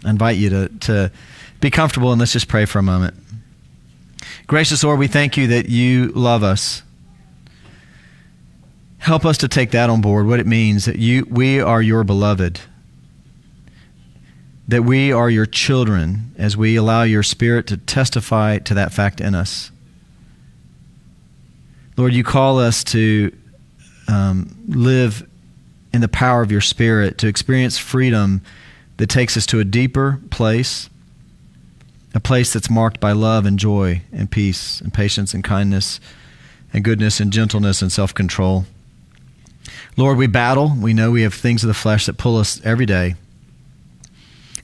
I 0.03 0.09
invite 0.09 0.37
you 0.37 0.49
to, 0.49 0.67
to 0.67 1.11
be 1.61 1.71
comfortable 1.71 2.11
and 2.11 2.19
let's 2.19 2.33
just 2.33 2.47
pray 2.47 2.65
for 2.65 2.79
a 2.79 2.83
moment. 2.83 3.15
Gracious 4.47 4.83
Lord, 4.83 4.99
we 4.99 5.07
thank 5.07 5.37
you 5.37 5.47
that 5.47 5.69
you 5.69 6.07
love 6.09 6.43
us. 6.43 6.83
Help 8.99 9.25
us 9.25 9.37
to 9.39 9.47
take 9.47 9.71
that 9.71 9.89
on 9.89 10.01
board, 10.01 10.27
what 10.27 10.39
it 10.39 10.47
means 10.47 10.85
that 10.85 10.97
you, 10.97 11.25
we 11.29 11.59
are 11.59 11.81
your 11.81 12.03
beloved, 12.03 12.59
that 14.67 14.83
we 14.83 15.11
are 15.11 15.29
your 15.29 15.45
children 15.45 16.33
as 16.37 16.57
we 16.57 16.75
allow 16.75 17.03
your 17.03 17.23
Spirit 17.23 17.67
to 17.67 17.77
testify 17.77 18.57
to 18.59 18.73
that 18.73 18.93
fact 18.93 19.21
in 19.21 19.35
us. 19.35 19.71
Lord, 21.97 22.13
you 22.13 22.23
call 22.23 22.59
us 22.59 22.83
to 22.85 23.31
um, 24.07 24.55
live 24.67 25.27
in 25.93 26.01
the 26.01 26.07
power 26.07 26.41
of 26.41 26.51
your 26.51 26.61
Spirit, 26.61 27.17
to 27.19 27.27
experience 27.27 27.77
freedom 27.77 28.41
that 28.97 29.07
takes 29.07 29.37
us 29.37 29.45
to 29.47 29.59
a 29.59 29.65
deeper 29.65 30.19
place, 30.29 30.89
a 32.13 32.19
place 32.19 32.53
that's 32.53 32.69
marked 32.69 32.99
by 32.99 33.11
love 33.11 33.45
and 33.45 33.59
joy 33.59 34.01
and 34.11 34.29
peace 34.29 34.81
and 34.81 34.93
patience 34.93 35.33
and 35.33 35.43
kindness 35.43 35.99
and 36.73 36.83
goodness 36.83 37.19
and 37.19 37.31
gentleness 37.31 37.81
and 37.81 37.91
self 37.91 38.13
control. 38.13 38.65
Lord, 39.97 40.17
we 40.17 40.27
battle. 40.27 40.73
We 40.79 40.93
know 40.93 41.11
we 41.11 41.23
have 41.23 41.33
things 41.33 41.63
of 41.63 41.67
the 41.69 41.73
flesh 41.73 42.05
that 42.05 42.17
pull 42.17 42.37
us 42.37 42.61
every 42.63 42.85
day. 42.85 43.15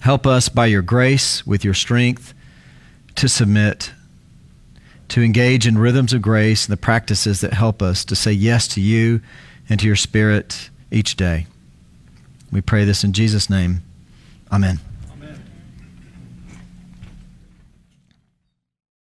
Help 0.01 0.25
us 0.25 0.49
by 0.49 0.65
your 0.65 0.81
grace, 0.81 1.45
with 1.45 1.63
your 1.63 1.73
strength, 1.73 2.33
to 3.15 3.29
submit, 3.29 3.91
to 5.11 5.21
engage 5.21 5.67
in 5.67 5.77
rhythms 5.77 6.13
of 6.13 6.21
grace 6.21 6.65
and 6.65 6.71
the 6.71 6.77
practices 6.77 7.41
that 7.41 7.51
help 7.51 7.81
us 7.81 8.05
to 8.05 8.15
say 8.15 8.31
yes 8.31 8.65
to 8.69 8.79
you 8.79 9.19
and 9.67 9.77
to 9.77 9.85
your 9.85 9.97
spirit 9.97 10.69
each 10.89 11.17
day. 11.17 11.47
We 12.49 12.61
pray 12.61 12.85
this 12.85 13.03
in 13.03 13.11
Jesus' 13.11 13.49
name. 13.49 13.81
Amen. 14.49 14.79